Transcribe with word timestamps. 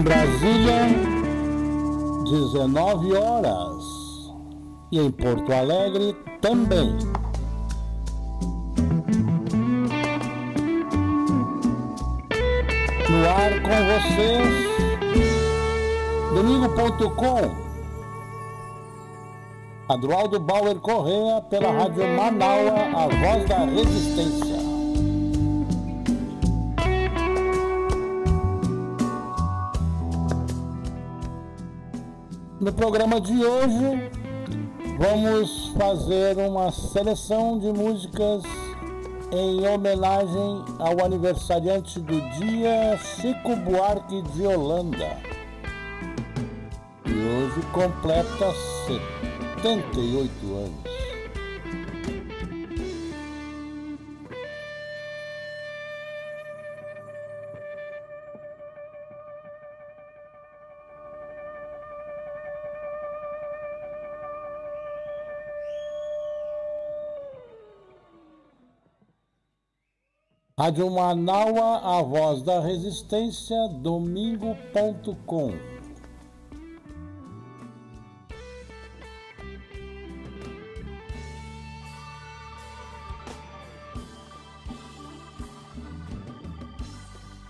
Em 0.00 0.02
Brasília, 0.02 0.88
19 2.24 3.12
horas. 3.12 3.84
E 4.90 4.98
em 4.98 5.10
Porto 5.10 5.52
Alegre 5.52 6.16
também. 6.40 6.96
No 13.10 13.28
ar 13.28 13.60
com 13.60 13.78
vocês, 13.92 14.48
domingo.com. 16.34 17.54
Adroaldo 19.86 20.40
Bauer 20.40 20.76
Correa 20.76 21.42
pela 21.42 21.72
Rádio 21.72 22.08
Manaua, 22.16 22.72
a 22.94 23.06
voz 23.06 23.46
da 23.46 23.66
resistência. 23.66 24.59
No 32.70 32.76
programa 32.76 33.20
de 33.20 33.44
hoje, 33.44 34.10
vamos 34.96 35.72
fazer 35.76 36.38
uma 36.38 36.70
seleção 36.70 37.58
de 37.58 37.66
músicas 37.72 38.44
em 39.32 39.66
homenagem 39.66 40.64
ao 40.78 41.04
aniversariante 41.04 41.98
do 41.98 42.20
dia, 42.38 42.96
Chico 42.96 43.56
Buarque 43.56 44.22
de 44.22 44.46
Holanda. 44.46 45.16
E 47.06 47.10
hoje 47.10 47.60
completa 47.72 48.54
78 48.86 50.30
anos. 50.54 50.99
Rádio 70.60 70.90
Manaua, 70.90 71.78
a 71.78 72.02
voz 72.02 72.42
da 72.42 72.60
resistência, 72.60 73.56
domingo.com. 73.80 75.54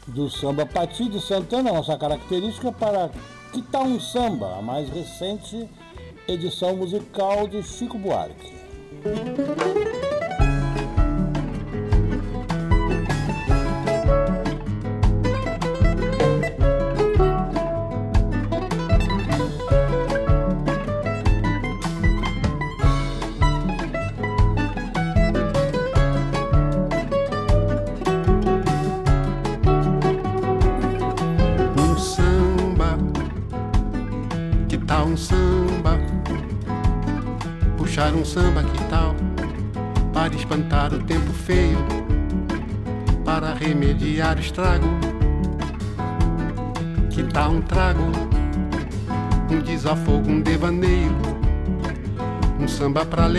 Do 0.07 0.31
samba 0.31 0.65
Pati 0.65 1.09
de 1.09 1.21
Santana, 1.21 1.73
nossa 1.73 1.99
característica 1.99 2.71
para 2.71 3.11
Que 3.53 3.61
Tal 3.61 3.87
um 3.87 3.99
Samba, 3.99 4.57
a 4.57 4.63
mais 4.63 4.89
recente 4.89 5.69
edição 6.29 6.77
musical 6.77 7.49
de 7.49 7.61
Chico 7.65 7.99
Buarque. 7.99 8.55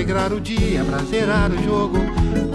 Alegrar 0.02 0.34
o 0.34 0.42
dia, 0.42 0.84
pra 0.84 0.98
zerar 1.00 1.52
o 1.52 1.64
jogo. 1.64 1.98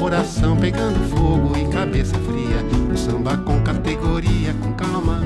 Coração 0.00 0.56
pegando 0.56 0.98
fogo 1.10 1.56
e 1.56 1.72
cabeça 1.72 2.16
fria. 2.18 2.56
Um 2.90 2.96
samba 2.96 3.36
com 3.36 3.62
categoria, 3.62 4.52
com 4.60 4.72
calma. 4.72 5.22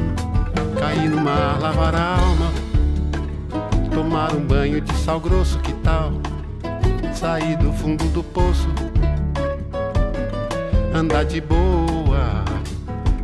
Cair 0.79 1.09
no 1.09 1.23
mar, 1.23 1.59
lavar 1.59 1.95
a 1.95 2.19
alma. 2.19 2.53
Tomar 3.91 4.35
um 4.35 4.41
banho 4.41 4.83
de 4.83 4.93
sal 4.99 5.19
grosso, 5.19 5.59
que 5.61 5.73
tal? 5.75 6.13
sair 7.15 7.55
do 7.59 7.71
fundo 7.71 8.05
do 8.15 8.23
poço, 8.23 8.67
andar 10.95 11.23
de 11.25 11.39
boa, 11.39 12.43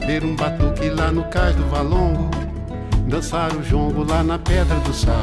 ver 0.07 0.23
um 0.23 0.37
batuque 0.37 0.91
lá 0.91 1.11
no 1.11 1.25
cais 1.25 1.57
do 1.57 1.65
Valongo, 1.71 2.29
dançar 3.09 3.51
o 3.57 3.63
jongo 3.63 4.05
lá 4.05 4.23
na 4.23 4.39
Pedra 4.39 4.77
do 4.81 4.93
Sal, 4.93 5.15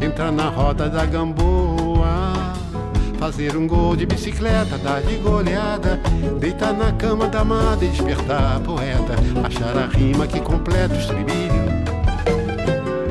entrar 0.00 0.30
na 0.30 0.48
roda 0.50 0.88
da 0.88 1.04
Gamboa, 1.04 1.53
fazer 3.24 3.56
um 3.56 3.66
gol 3.66 3.96
de 3.96 4.04
bicicleta, 4.04 4.76
dar 4.76 5.00
de 5.00 5.16
goleada, 5.16 5.98
deitar 6.38 6.74
na 6.74 6.92
cama 6.92 7.26
da 7.26 7.40
amada 7.40 7.82
e 7.82 7.88
despertar 7.88 8.60
poeta, 8.60 9.14
achar 9.42 9.78
a 9.78 9.86
rima 9.86 10.26
que 10.26 10.38
completa 10.42 10.94
o 10.94 10.98
estribilho, 10.98 11.64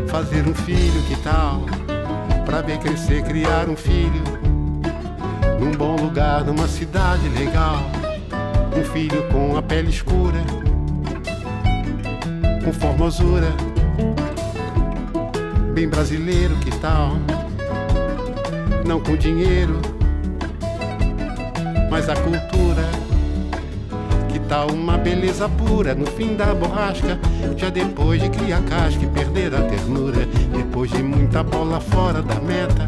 fazer 0.08 0.48
um 0.48 0.54
filho, 0.54 1.02
que 1.08 1.16
tal? 1.24 1.64
Pra 2.46 2.62
ver 2.62 2.78
crescer, 2.78 3.24
criar 3.24 3.68
um 3.68 3.76
filho 3.76 4.22
num 5.60 5.72
bom 5.72 5.96
lugar, 5.96 6.44
numa 6.44 6.68
cidade 6.68 7.28
legal. 7.30 7.82
Um 8.78 8.84
filho 8.84 9.28
com 9.32 9.58
a 9.58 9.64
pele 9.64 9.90
escura, 9.90 10.44
com 12.64 12.72
formosura, 12.72 13.52
bem 15.74 15.90
brasileiro, 15.90 16.56
que 16.58 16.70
tal? 16.78 17.14
Não 18.86 19.00
com 19.00 19.16
dinheiro, 19.16 19.82
mas 21.94 22.10
a 22.10 22.16
cultura. 22.16 22.90
Que 24.28 24.40
tal 24.40 24.72
uma 24.72 24.98
beleza 24.98 25.48
pura 25.48 25.94
no 25.94 26.08
fim 26.08 26.36
da 26.36 26.52
borrasca? 26.52 27.20
Já 27.56 27.70
depois 27.70 28.20
de 28.20 28.32
criar 28.32 28.64
casca 28.64 29.04
e 29.04 29.08
perder 29.08 29.54
a 29.54 29.62
ternura, 29.62 30.26
depois 30.52 30.90
de 30.90 31.04
muita 31.04 31.44
bola 31.44 31.80
fora 31.80 32.24
da 32.24 32.34
meta 32.42 32.88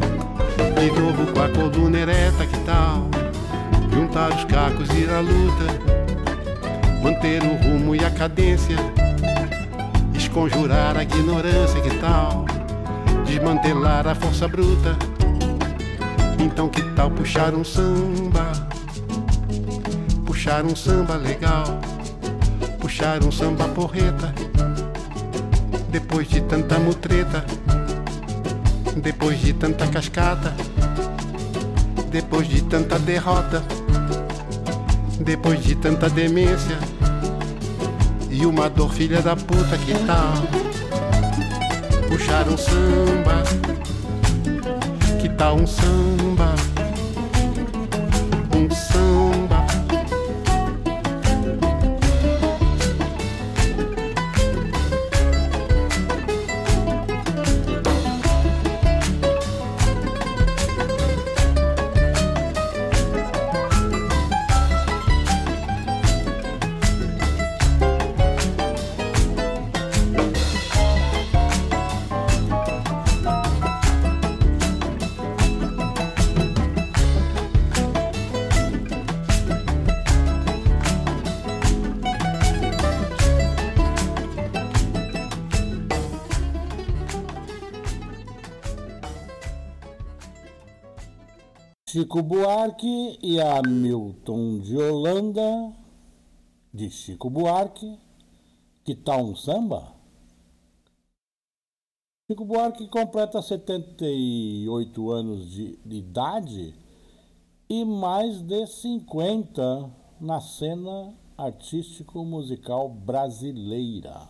de 0.80 0.90
novo 1.00 1.32
com 1.32 1.40
a 1.40 1.48
coluna 1.48 2.00
ereta, 2.00 2.44
que 2.46 2.58
tal? 2.64 3.08
Juntar 3.94 4.34
os 4.34 4.44
cacos 4.44 4.90
e 4.90 5.02
ir 5.02 5.10
à 5.10 5.20
luta, 5.20 5.66
manter 7.00 7.44
o 7.44 7.54
rumo 7.54 7.94
e 7.94 8.04
a 8.04 8.10
cadência, 8.10 8.76
esconjurar 10.14 10.96
a 10.96 11.04
ignorância, 11.04 11.80
que 11.80 11.96
tal? 11.98 12.44
Desmantelar 13.24 14.08
a 14.08 14.16
força 14.16 14.48
bruta. 14.48 14.96
Então 16.40 16.68
que 16.68 16.82
tal 16.96 17.08
puxar 17.08 17.54
um 17.54 17.62
samba? 17.62 18.65
Puxar 20.46 20.64
um 20.64 20.76
samba 20.76 21.16
legal, 21.16 21.64
puxar 22.78 23.24
um 23.24 23.32
samba 23.32 23.66
porreta. 23.66 24.32
Depois 25.90 26.28
de 26.28 26.40
tanta 26.40 26.78
mutreta, 26.78 27.44
depois 28.96 29.40
de 29.40 29.52
tanta 29.52 29.88
cascata, 29.88 30.54
depois 32.12 32.46
de 32.46 32.62
tanta 32.62 32.96
derrota, 32.96 33.60
depois 35.18 35.64
de 35.64 35.74
tanta 35.74 36.08
demência 36.08 36.78
e 38.30 38.46
uma 38.46 38.70
dor 38.70 38.92
filha 38.92 39.20
da 39.20 39.34
puta 39.34 39.76
que 39.78 39.94
tal 40.06 40.32
puxar 42.08 42.46
um 42.48 42.56
samba, 42.56 43.42
que 45.20 45.28
tal 45.30 45.56
um 45.56 45.66
samba, 45.66 46.54
Chico 91.96 92.22
Buarque 92.22 93.18
e 93.22 93.40
Hamilton 93.40 94.58
de 94.58 94.76
Holanda, 94.76 95.72
de 96.70 96.90
Chico 96.90 97.30
Buarque, 97.30 97.98
que 98.84 98.94
tal 98.94 99.24
um 99.24 99.34
samba? 99.34 99.94
Chico 102.30 102.44
Buarque 102.44 102.86
completa 102.88 103.40
78 103.40 105.10
anos 105.10 105.50
de, 105.50 105.78
de 105.86 105.96
idade 105.96 106.74
e 107.66 107.82
mais 107.82 108.42
de 108.42 108.66
50 108.66 109.90
na 110.20 110.38
cena 110.42 111.14
artístico-musical 111.38 112.90
brasileira. 112.90 114.28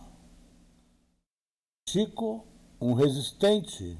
Chico, 1.89 2.45
um 2.79 2.93
resistente, 2.93 3.99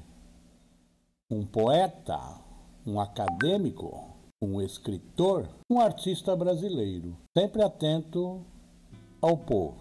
um 1.30 1.44
poeta, 1.44 2.47
um 2.88 2.98
acadêmico, 2.98 4.16
um 4.40 4.62
escritor, 4.62 5.46
um 5.70 5.78
artista 5.78 6.34
brasileiro, 6.34 7.14
sempre 7.36 7.62
atento 7.62 8.40
ao 9.20 9.36
povo. 9.36 9.76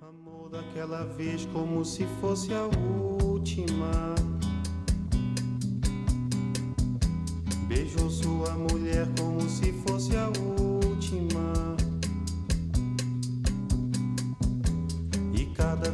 Amor 0.00 0.48
daquela 0.48 1.04
vez 1.04 1.44
como 1.52 1.84
se 1.84 2.06
fosse 2.18 2.50
a 2.54 2.64
última. 3.22 4.14
Beijou 7.68 8.08
sua 8.08 8.54
mulher 8.54 9.06
como 9.18 9.42
se 9.42 9.70
fosse 9.74 10.16
a 10.16 10.28
última. 10.28 11.76
E 15.34 15.44
cada 15.54 15.92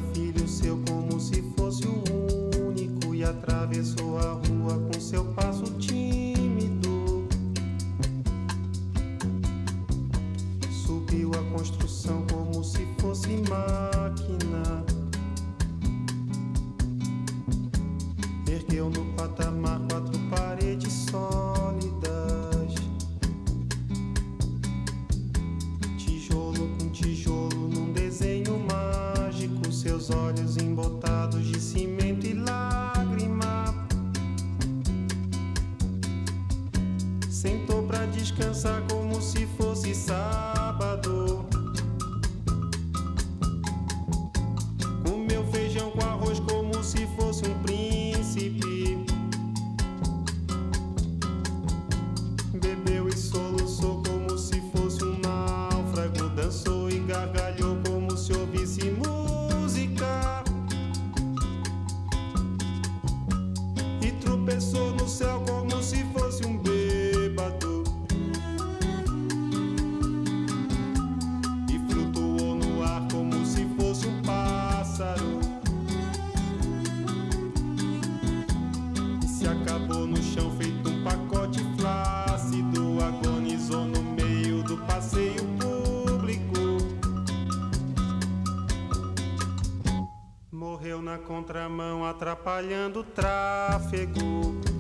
atrapalhando 92.07 93.01
o 93.01 93.05
tráfego. 93.05 94.76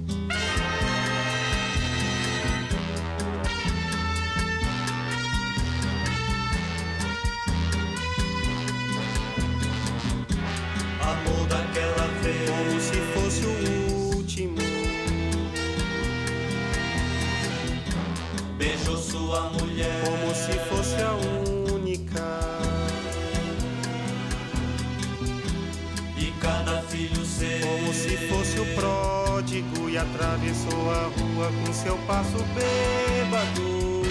Passo 32.17 32.43
bêbado. 32.55 34.03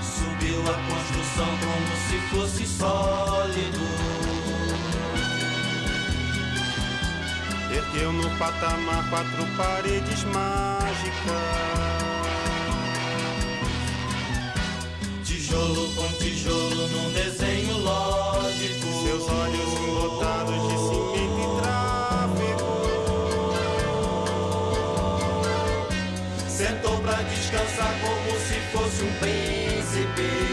Subiu 0.00 0.60
a 0.62 0.74
construção 0.88 1.50
como 1.60 1.92
se 2.08 2.18
fosse 2.30 2.66
sólido. 2.66 3.86
Ergueu 7.70 8.12
no 8.14 8.30
patamar 8.38 9.10
quatro 9.10 9.46
paredes 9.58 10.24
mágicas. 10.24 12.01
Príncipe. 30.14 30.52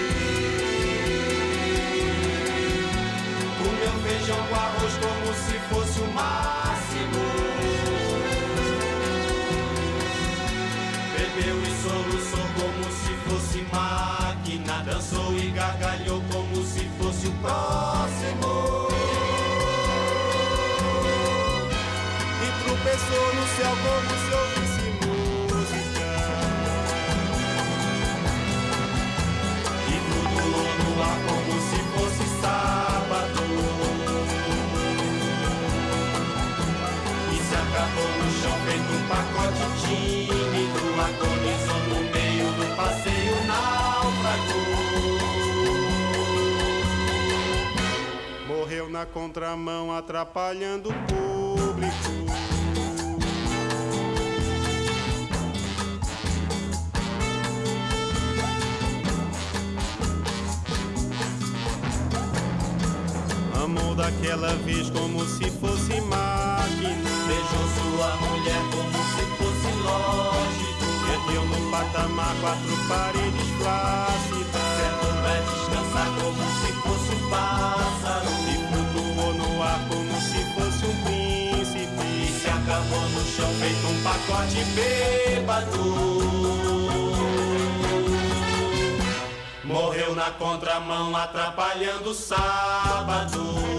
Comeu 3.57 3.93
feijão 4.03 4.37
com 4.47 4.55
arroz 4.55 4.93
como 5.01 5.33
se 5.33 5.59
fosse 5.69 5.99
o 5.99 6.07
máximo. 6.13 7.23
Bebeu 11.13 11.57
e 11.61 11.71
soluçou 11.83 12.45
como 12.59 12.83
se 12.91 13.13
fosse 13.27 13.65
máquina 13.73 14.83
dançou 14.83 15.33
e 15.35 15.51
gargalhou 15.51 16.21
como 16.31 16.63
se 16.63 16.89
fosse 16.99 17.27
o 17.27 17.31
próximo. 17.33 18.87
E 22.41 22.63
tropeçou 22.63 23.33
no 23.35 23.47
céu 23.55 23.75
como 23.83 24.09
se 24.19 24.33
ouvisse 24.33 24.78
na 43.45 43.89
Morreu 48.47 48.89
na 48.89 49.05
contramão, 49.05 49.91
atrapalhando 49.91 50.89
o 50.89 50.93
público. 50.93 51.38
Daquela 64.29 64.53
vez 64.57 64.91
como 64.91 65.25
se 65.25 65.49
fosse 65.49 65.99
máquina. 66.01 67.09
Beijou 67.25 67.65
sua 67.73 68.15
mulher 68.17 68.61
como 68.69 68.99
se 69.09 69.25
fosse 69.39 69.71
lógico. 69.81 70.85
Perdeu 71.07 71.43
no 71.45 71.71
patamar 71.71 72.35
quatro 72.39 72.77
paredes 72.87 73.49
plácidas. 73.57 74.67
Certo 74.77 75.07
pra 75.23 75.33
descansar 75.49 76.09
como 76.21 76.43
se 76.61 76.69
fosse 76.73 77.09
um 77.15 77.29
pássaro. 77.31 78.29
E 78.45 78.55
flutuou 78.69 79.33
no 79.33 79.63
ar 79.63 79.79
como 79.89 80.13
se 80.21 80.41
fosse 80.53 80.85
um 80.85 80.95
príncipe. 81.05 82.05
E 82.05 82.39
se 82.39 82.47
acabou 82.49 83.09
no 83.09 83.25
chão 83.25 83.51
feito 83.59 83.87
um 83.87 83.97
pacote 84.03 84.63
bêbado. 84.75 85.85
Morreu 89.63 90.13
na 90.13 90.29
contramão, 90.29 91.15
atrapalhando 91.15 92.11
o 92.11 92.13
sábado. 92.13 93.78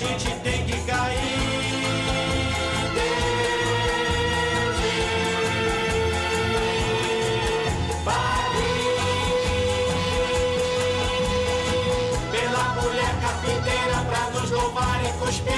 Gente 0.00 0.30
tem 0.42 0.64
que 0.64 0.80
cair. 0.86 1.18
Pela 12.32 12.64
mulher 12.80 13.14
carpinteira 13.20 13.98
pra 14.08 14.30
nos 14.30 14.50
louvar 14.50 15.04
e 15.04 15.12
cuspir. 15.18 15.52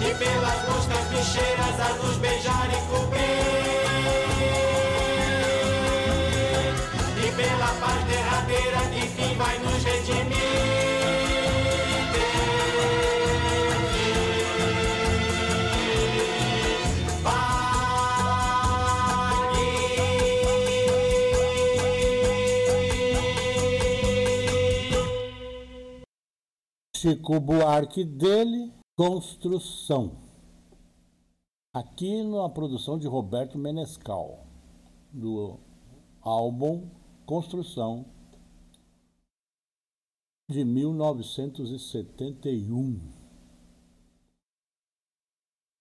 E 0.00 0.14
pelas 0.14 0.68
moscas 0.68 1.04
bicheiras 1.10 1.59
Chico 27.00 27.40
Buarque 27.40 28.04
dele, 28.04 28.70
Construção. 28.94 30.18
Aqui 31.72 32.22
na 32.22 32.46
produção 32.50 32.98
de 32.98 33.08
Roberto 33.08 33.56
Menescal, 33.56 34.46
do 35.10 35.58
álbum 36.20 36.90
Construção 37.24 38.04
de 40.50 40.62
1971. 40.62 43.00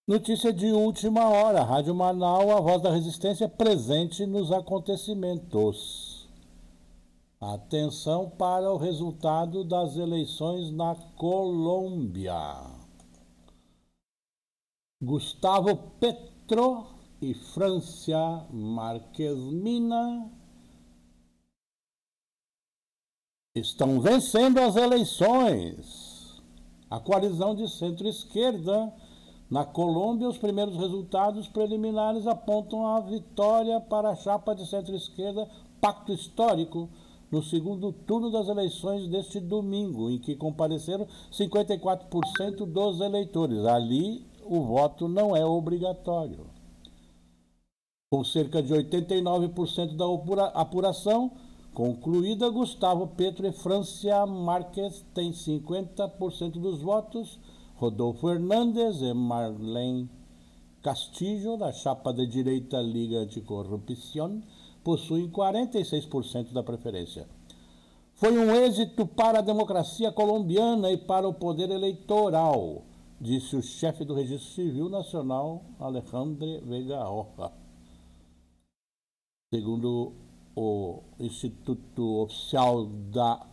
Notícia 0.08 0.54
de 0.54 0.68
última 0.68 1.28
hora. 1.28 1.64
Rádio 1.64 1.94
Manaus, 1.94 2.50
a 2.50 2.62
voz 2.62 2.82
da 2.82 2.94
resistência 2.94 3.50
presente 3.50 4.26
nos 4.26 4.54
acontecimentos. 4.54 6.09
Atenção 7.42 8.30
para 8.30 8.70
o 8.70 8.76
resultado 8.76 9.64
das 9.64 9.96
eleições 9.96 10.74
na 10.74 10.94
Colômbia. 11.16 12.36
Gustavo 15.02 15.78
Petro 16.02 16.86
e 17.22 17.34
Francia 17.34 18.46
Marques 18.52 19.38
Mina 19.38 20.30
estão 23.56 24.02
vencendo 24.02 24.60
as 24.60 24.76
eleições. 24.76 26.42
A 26.90 27.00
coalizão 27.00 27.56
de 27.56 27.70
centro-esquerda 27.70 28.94
na 29.50 29.64
Colômbia, 29.64 30.28
os 30.28 30.38
primeiros 30.38 30.76
resultados 30.76 31.48
preliminares 31.48 32.28
apontam 32.28 32.86
a 32.86 33.00
vitória 33.00 33.80
para 33.80 34.10
a 34.10 34.16
chapa 34.18 34.54
de 34.54 34.68
centro-esquerda 34.68 35.50
Pacto 35.80 36.12
Histórico 36.12 36.90
no 37.32 37.44
segundo 37.44 37.92
turno 37.92 38.32
das 38.32 38.48
eleições 38.48 39.08
deste 39.08 39.40
domingo, 39.40 40.10
em 40.10 40.18
que 40.18 40.36
compareceram 40.36 41.08
54% 41.32 42.66
dos 42.66 43.00
eleitores. 43.02 43.66
Ali, 43.66 44.26
o 44.46 44.62
voto 44.62 45.08
não 45.08 45.36
é 45.36 45.46
obrigatório. 45.46 46.48
Com 48.12 48.24
cerca 48.24 48.64
de 48.64 48.74
89% 48.74 49.96
da 49.96 50.06
apuração, 50.60 51.32
Concluída, 51.74 52.50
Gustavo 52.50 53.08
Petro 53.08 53.48
e 53.48 53.52
Francia 53.52 54.26
Marques 54.26 55.06
têm 55.14 55.32
50% 55.32 56.54
dos 56.54 56.82
votos, 56.82 57.40
Rodolfo 57.76 58.30
Hernandes 58.30 59.02
e 59.02 59.14
Marlene 59.14 60.10
Castillo, 60.82 61.58
da 61.58 61.72
chapa 61.72 62.12
de 62.12 62.26
direita 62.26 62.82
Liga 62.82 63.20
Anticorrupção, 63.20 64.42
possuem 64.90 65.30
46% 65.30 66.52
da 66.52 66.64
preferência. 66.64 67.28
Foi 68.16 68.36
um 68.36 68.52
êxito 68.56 69.06
para 69.06 69.38
a 69.38 69.44
democracia 69.44 70.12
colombiana 70.12 70.92
e 70.92 70.98
para 70.98 71.28
o 71.28 71.34
poder 71.34 71.70
eleitoral, 71.70 72.82
disse 73.22 73.56
o 73.56 73.62
chefe 73.62 74.04
do 74.04 74.16
Registro 74.16 74.52
Civil 74.52 74.90
Nacional, 74.90 75.62
Alejandro 75.80 76.62
Vega 76.66 77.04
Roja. 77.04 77.52
Segundo 79.54 80.14
o 80.56 81.04
Instituto 81.20 82.24
Oficial 82.24 82.88
da 82.88 83.46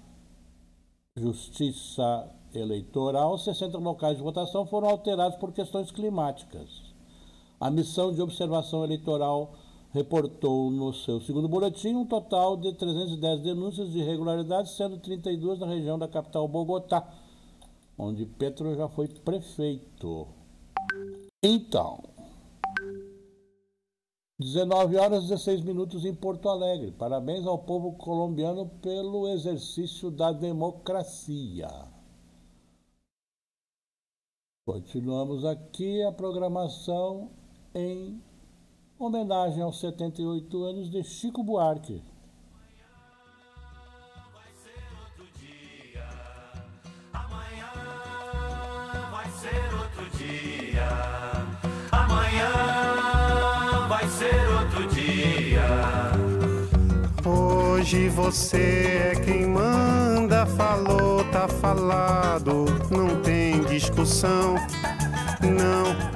Justiça 1.18 2.30
Eleitoral, 2.54 3.36
60 3.36 3.76
locais 3.76 4.16
de 4.16 4.22
votação 4.22 4.64
foram 4.64 4.88
alterados 4.88 5.36
por 5.36 5.52
questões 5.52 5.90
climáticas. 5.90 6.94
A 7.60 7.70
missão 7.70 8.10
de 8.10 8.22
observação 8.22 8.82
eleitoral 8.82 9.52
reportou 9.96 10.70
no 10.70 10.92
seu 10.92 11.20
segundo 11.22 11.48
boletim 11.48 11.94
um 11.94 12.04
total 12.04 12.54
de 12.54 12.74
310 12.74 13.40
denúncias 13.40 13.90
de 13.90 14.00
irregularidades, 14.00 14.76
sendo 14.76 14.98
32 14.98 15.58
na 15.58 15.66
região 15.66 15.98
da 15.98 16.06
capital 16.06 16.46
Bogotá, 16.46 17.02
onde 17.96 18.26
Petro 18.26 18.76
já 18.76 18.88
foi 18.90 19.08
prefeito. 19.08 20.28
Então, 21.42 22.02
19 24.38 24.98
horas 24.98 25.24
e 25.24 25.28
16 25.28 25.62
minutos 25.62 26.04
em 26.04 26.14
Porto 26.14 26.50
Alegre. 26.50 26.90
Parabéns 26.90 27.46
ao 27.46 27.58
povo 27.58 27.92
colombiano 27.92 28.68
pelo 28.82 29.26
exercício 29.28 30.10
da 30.10 30.30
democracia. 30.30 31.68
Continuamos 34.66 35.42
aqui 35.44 36.02
a 36.02 36.12
programação 36.12 37.30
em 37.74 38.20
homenagem 38.98 39.62
aos 39.62 39.80
78 39.80 40.64
anos 40.64 40.90
de 40.90 41.02
Chico 41.02 41.42
Buarque. 41.42 42.02
Hoje 57.24 58.08
você 58.08 59.12
é 59.12 59.20
quem 59.24 59.46
manda, 59.46 60.44
falou, 60.46 61.24
tá 61.30 61.46
falado, 61.46 62.64
não 62.90 63.22
tem 63.22 63.62
discussão, 63.64 64.56
não. 65.42 66.15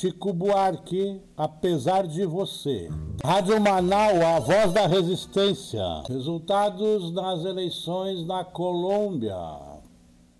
Chico 0.00 0.32
Buarque, 0.32 1.20
apesar 1.36 2.06
de 2.06 2.24
você. 2.24 2.88
Rádio 3.22 3.60
Manaus, 3.60 4.22
a 4.22 4.40
voz 4.40 4.72
da 4.72 4.86
resistência. 4.86 5.84
Resultados 6.08 7.12
nas 7.12 7.44
eleições 7.44 8.26
na 8.26 8.42
Colômbia. 8.42 9.36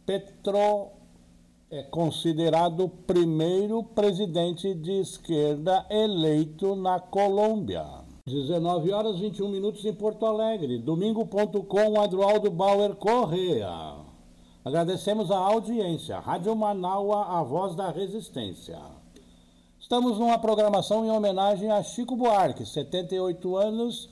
Petro 0.07 0.89
é 1.71 1.83
considerado 1.83 2.85
o 2.85 2.89
primeiro 2.89 3.83
presidente 3.83 4.73
de 4.73 4.93
esquerda 4.93 5.85
eleito 5.91 6.75
na 6.75 6.99
Colômbia. 6.99 7.85
19 8.27 8.91
horas 8.93 9.19
21 9.19 9.47
minutos 9.51 9.85
em 9.85 9.93
Porto 9.93 10.25
Alegre. 10.25 10.79
Domingo.com, 10.79 12.01
Adroaldo 12.01 12.51
Bauer 12.51 12.95
Correa. 12.95 13.97
Agradecemos 14.65 15.31
a 15.31 15.37
audiência. 15.37 16.19
Rádio 16.19 16.57
Manaua, 16.57 17.39
a 17.39 17.43
voz 17.43 17.75
da 17.75 17.91
resistência. 17.91 19.00
Estamos 19.91 20.21
numa 20.21 20.39
programação 20.39 21.05
em 21.05 21.11
homenagem 21.11 21.69
a 21.69 21.83
Chico 21.83 22.15
Buarque, 22.15 22.65
78 22.65 23.57
anos 23.57 24.09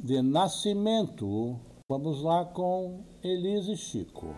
de 0.00 0.20
nascimento. 0.20 1.54
Vamos 1.88 2.24
lá 2.24 2.44
com 2.44 3.04
Elise 3.22 3.76
Chico. 3.76 4.34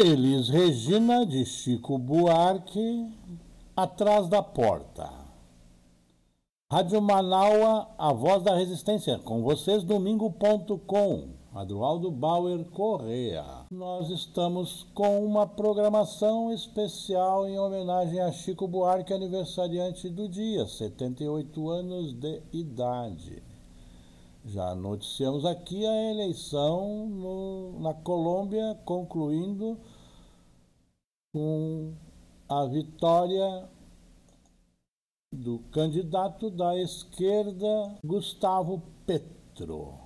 Elis 0.00 0.48
Regina, 0.48 1.26
de 1.26 1.44
Chico 1.44 1.98
Buarque, 1.98 3.10
Atrás 3.74 4.28
da 4.28 4.40
Porta. 4.40 5.10
Rádio 6.70 7.02
Manaua, 7.02 7.88
a 7.98 8.12
voz 8.12 8.44
da 8.44 8.54
resistência, 8.54 9.18
com 9.18 9.42
vocês, 9.42 9.82
domingo.com. 9.82 11.30
Adroaldo 11.52 12.12
Bauer 12.12 12.64
Correa. 12.66 13.44
Nós 13.72 14.08
estamos 14.10 14.86
com 14.94 15.26
uma 15.26 15.48
programação 15.48 16.52
especial 16.52 17.48
em 17.48 17.58
homenagem 17.58 18.20
a 18.20 18.30
Chico 18.30 18.68
Buarque, 18.68 19.12
aniversariante 19.12 20.08
do 20.08 20.28
dia, 20.28 20.64
78 20.64 21.68
anos 21.68 22.12
de 22.12 22.40
idade. 22.52 23.47
Já 24.48 24.74
noticiamos 24.74 25.44
aqui 25.44 25.84
a 25.84 26.10
eleição 26.10 27.06
no- 27.06 27.80
na 27.80 27.92
Colômbia, 27.92 28.74
concluindo 28.82 29.78
com 31.34 31.94
a 32.48 32.64
vitória 32.64 33.68
do 35.30 35.58
candidato 35.70 36.48
da 36.50 36.74
esquerda, 36.78 37.98
Gustavo 38.02 38.80
Petro. 39.04 39.98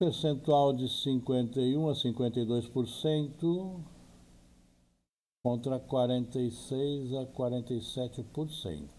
Percentual 0.00 0.72
de 0.72 0.88
51 0.88 1.88
a 1.88 1.94
52% 1.94 3.84
contra 5.44 5.78
46 5.78 7.14
a 7.14 7.24
47% 7.24 8.95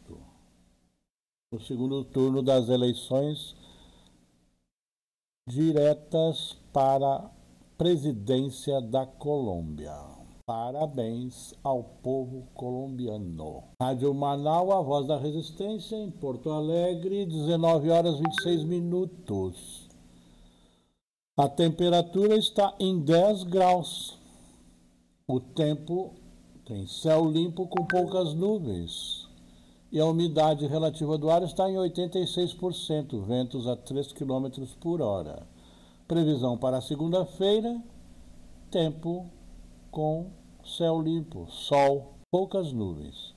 no 1.52 1.62
segundo 1.62 2.04
turno 2.04 2.44
das 2.44 2.68
eleições 2.68 3.56
diretas 5.48 6.58
para 6.74 7.32
presidência 7.78 8.82
da 8.82 9.06
Colômbia. 9.06 9.96
Parabéns 10.46 11.54
ao 11.64 11.84
povo 11.84 12.48
colombiano. 12.54 13.64
Rádio 13.82 14.14
Manaus, 14.14 14.72
a 14.72 14.82
voz 14.82 15.08
da 15.08 15.18
resistência, 15.18 15.96
em 15.96 16.12
Porto 16.12 16.50
Alegre, 16.50 17.26
19 17.26 17.90
horas 17.92 18.18
26 18.18 18.64
minutos. 18.64 19.88
A 21.38 21.48
temperatura 21.48 22.36
está 22.36 22.76
em 22.78 23.00
10 23.00 23.44
graus. 23.44 24.18
O 25.26 25.40
tempo 25.40 26.14
tem 26.66 26.88
céu 26.88 27.30
limpo 27.30 27.68
com 27.68 27.86
poucas 27.86 28.34
nuvens 28.34 29.17
e 29.92 30.00
a 30.00 30.06
umidade 30.06 30.68
relativa 30.68 31.18
do 31.18 31.30
ar 31.30 31.44
está 31.44 31.70
em 31.70 31.76
86%, 31.76 33.22
ventos 33.26 33.68
a 33.68 33.76
3 33.76 34.12
km 34.14 34.50
por 34.80 35.02
hora. 35.02 35.48
Previsão 36.08 36.58
para 36.58 36.82
segunda-feira: 36.82 37.82
tempo 38.70 39.26
com 39.92 40.28
céu 40.66 41.02
limpo, 41.02 41.48
sol, 41.50 42.14
poucas 42.30 42.72
nuvens. 42.72 43.36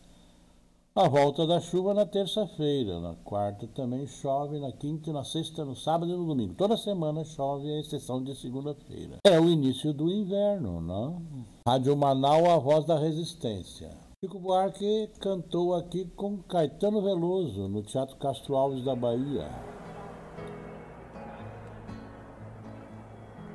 A 0.93 1.09
volta 1.09 1.47
da 1.47 1.61
chuva 1.61 1.95
na 1.95 2.05
terça-feira, 2.05 2.99
na 2.99 3.15
quarta 3.25 3.67
também 3.69 4.09
chove, 4.09 4.59
na 4.59 4.73
quinta, 4.73 5.13
na 5.13 5.23
sexta, 5.23 5.65
no 5.65 5.77
sábado 5.77 6.13
e 6.13 6.17
no 6.17 6.27
domingo. 6.27 6.55
Toda 6.55 6.77
semana 6.77 7.25
chove, 7.25 7.73
à 7.73 7.79
exceção 7.79 8.23
de 8.23 8.35
segunda-feira. 8.35 9.19
É 9.25 9.39
o 9.41 9.49
início 9.49 9.95
do 9.95 10.11
inverno, 10.11 10.81
não? 10.81 11.23
Rádio 11.67 11.97
Manaus, 11.97 12.49
a 12.49 12.59
voz 12.59 12.85
da 12.85 12.99
resistência. 12.99 13.89
Chico 14.23 14.39
Buarque 14.39 15.11
cantou 15.19 15.75
aqui 15.75 16.05
com 16.15 16.43
Caetano 16.43 17.03
Veloso 17.03 17.69
no 17.69 17.83
Teatro 17.83 18.19
Castro 18.19 18.55
Alves 18.55 18.85
da 18.85 18.95
Bahia. 18.95 19.51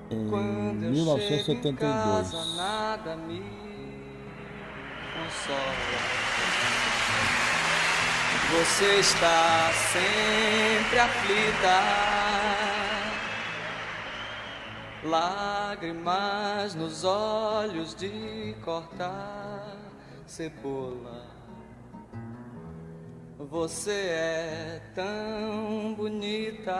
Em 0.09 0.27
Quando 0.27 0.85
eu 0.85 1.19
chego 1.19 1.67
em 1.67 1.75
casa, 1.75 2.35
1972. 2.35 2.57
nada 2.57 3.15
me 3.15 3.43
consola. 5.13 5.75
Você 8.57 8.99
está 9.01 9.71
sempre 9.91 10.97
aflita. 10.97 11.75
Lágrimas 15.03 16.73
nos 16.73 17.03
olhos 17.03 17.93
de 17.93 18.55
cortar 18.65 19.64
cebola. 20.35 21.23
Você 23.39 23.91
é 23.91 24.81
tão 24.93 25.93
bonita. 25.93 26.75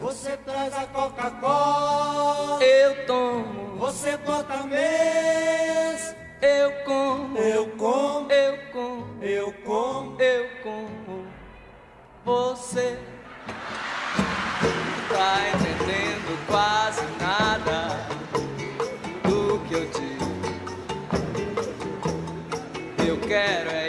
Você 0.00 0.38
traz 0.38 0.72
a 0.74 0.86
Coca-Cola, 0.86 2.64
Eu 2.64 3.06
tomo, 3.06 3.76
você 3.76 4.16
bota 4.16 4.62
mês, 4.62 6.16
eu 6.40 6.72
como, 6.86 7.36
eu 7.36 7.68
como. 7.76 8.32
eu 8.32 8.72
como. 8.72 9.22
eu 9.22 9.52
como, 9.64 10.22
eu 10.22 10.48
como 10.62 11.26
você. 12.24 12.98
Tá 15.10 15.48
entendendo 15.50 16.46
quase 16.46 17.02
nada 17.20 18.07
quero 23.28 23.70
é 23.70 23.87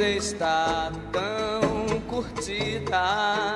Você 0.00 0.16
está 0.16 0.90
tão 1.12 2.00
curtida. 2.08 3.54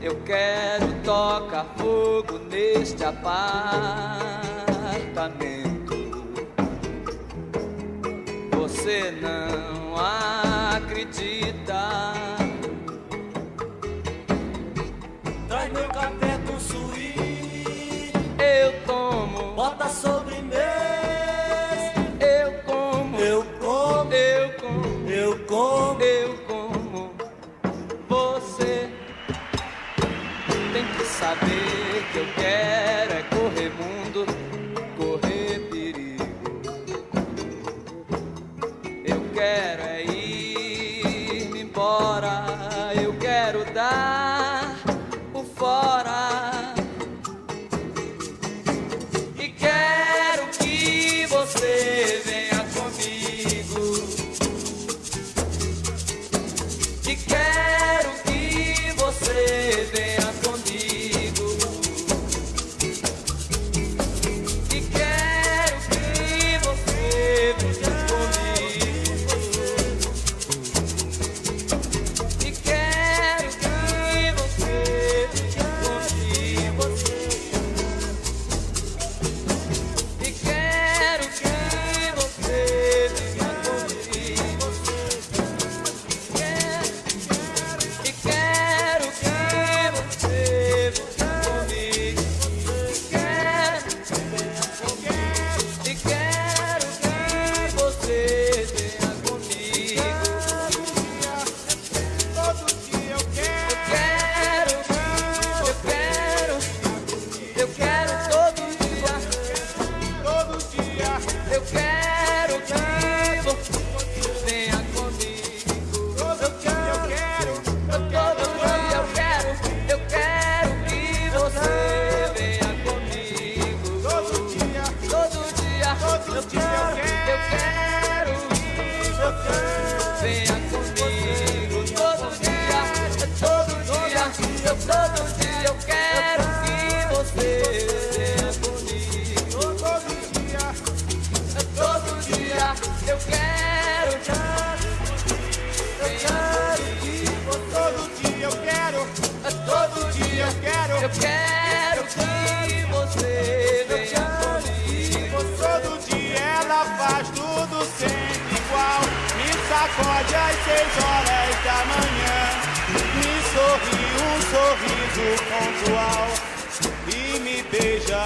Eu 0.00 0.22
quero 0.22 0.86
tocar 1.04 1.66
fogo 1.76 2.38
neste 2.50 3.04
apartamento. 3.04 3.36
Você 8.52 9.10
não 9.20 9.96
acredita. 10.74 12.35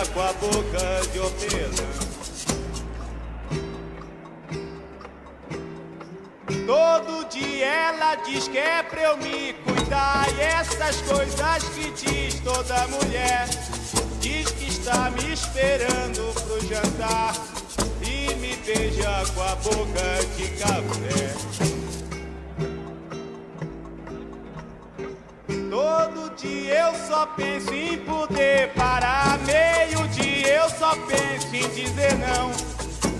Com 0.09 0.21
a 0.21 0.33
boca 0.33 1.01
de 1.13 1.19
hortelã. 1.19 2.11
Todo 6.67 7.29
dia 7.29 7.67
ela 7.67 8.15
diz 8.17 8.49
que 8.49 8.59
é 8.59 8.83
pra 8.83 9.03
eu 9.03 9.17
me 9.19 9.53
cuidar. 9.53 10.27
E 10.37 10.41
essas 10.41 11.03
coisas 11.03 11.65
que 11.75 11.91
diz 11.91 12.41
toda 12.41 12.89
mulher. 12.89 13.47
Diz 14.21 14.51
que 14.51 14.69
está 14.69 15.11
me 15.11 15.33
esperando 15.33 16.33
pro 16.43 16.61
jantar. 16.67 17.35
E 18.03 18.35
me 18.37 18.57
beija 18.57 19.25
com 19.35 19.43
a 19.43 19.55
boca 19.57 20.25
de 20.37 20.49
café. 20.57 21.70
Todo 26.41 26.49
dia 26.49 26.87
eu 26.87 26.95
só 27.07 27.27
penso 27.27 27.75
em 27.75 27.99
poder 27.99 28.73
parar. 28.73 29.39
Meio 29.41 30.09
dia 30.09 30.55
eu 30.55 30.71
só 30.71 30.97
penso 30.97 31.55
em 31.55 31.69
dizer 31.69 32.17
não. 32.17 32.51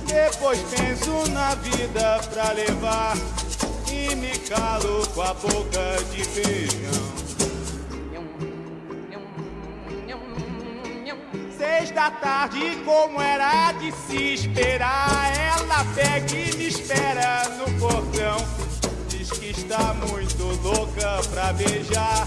Depois 0.07 0.59
penso 0.61 1.31
na 1.31 1.55
vida 1.57 2.19
pra 2.33 2.53
levar. 2.53 3.15
E 3.93 4.15
me 4.15 4.31
calo 4.49 5.07
com 5.09 5.21
a 5.21 5.35
boca 5.35 5.97
de 6.11 6.25
feijão. 6.25 7.11
Seis 11.59 11.91
da 11.91 12.11
tarde, 12.11 12.77
como 12.87 13.21
era 13.21 13.73
de 13.73 13.93
se 13.93 14.35
esperar, 14.35 15.31
ela 15.37 15.85
pega 15.95 16.35
e 16.35 16.57
me 16.57 16.69
espera 16.69 17.47
no 17.59 17.67
portão. 17.79 18.39
Diz 19.09 19.31
que 19.31 19.51
está 19.51 19.93
muito 19.95 20.43
louca 20.63 21.21
pra 21.31 21.53
beijar 21.53 22.27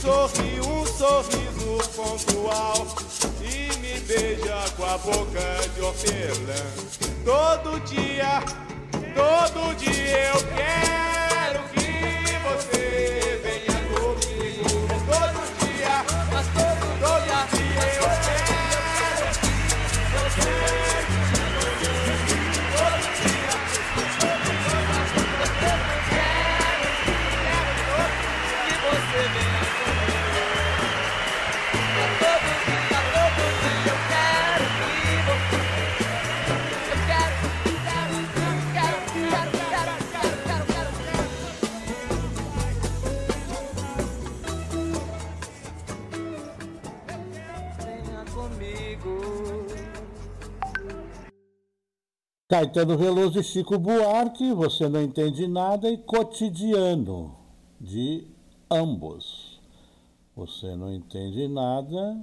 Sorri 0.00 0.60
um 0.60 0.86
sorriso 0.86 1.90
pontual. 1.96 2.86
E 3.42 3.76
me 3.78 3.98
beija 4.00 4.70
com 4.76 4.84
a 4.84 4.96
boca 4.98 5.68
de 5.74 5.80
hortelã. 5.80 6.64
Todo 7.24 7.80
dia, 7.80 8.40
todo 9.14 9.74
dia 9.76 10.34
eu 10.34 10.56
quero 10.56 11.07
Caetano 52.50 52.96
Veloso 52.96 53.38
e 53.38 53.44
Chico 53.44 53.78
Buarque, 53.78 54.54
Você 54.54 54.88
Não 54.88 55.02
Entende 55.02 55.46
Nada 55.46 55.90
e 55.90 55.98
Cotidiano, 55.98 57.36
de 57.78 58.26
ambos. 58.70 59.60
Você 60.34 60.74
Não 60.74 60.90
Entende 60.90 61.46
Nada, 61.46 62.18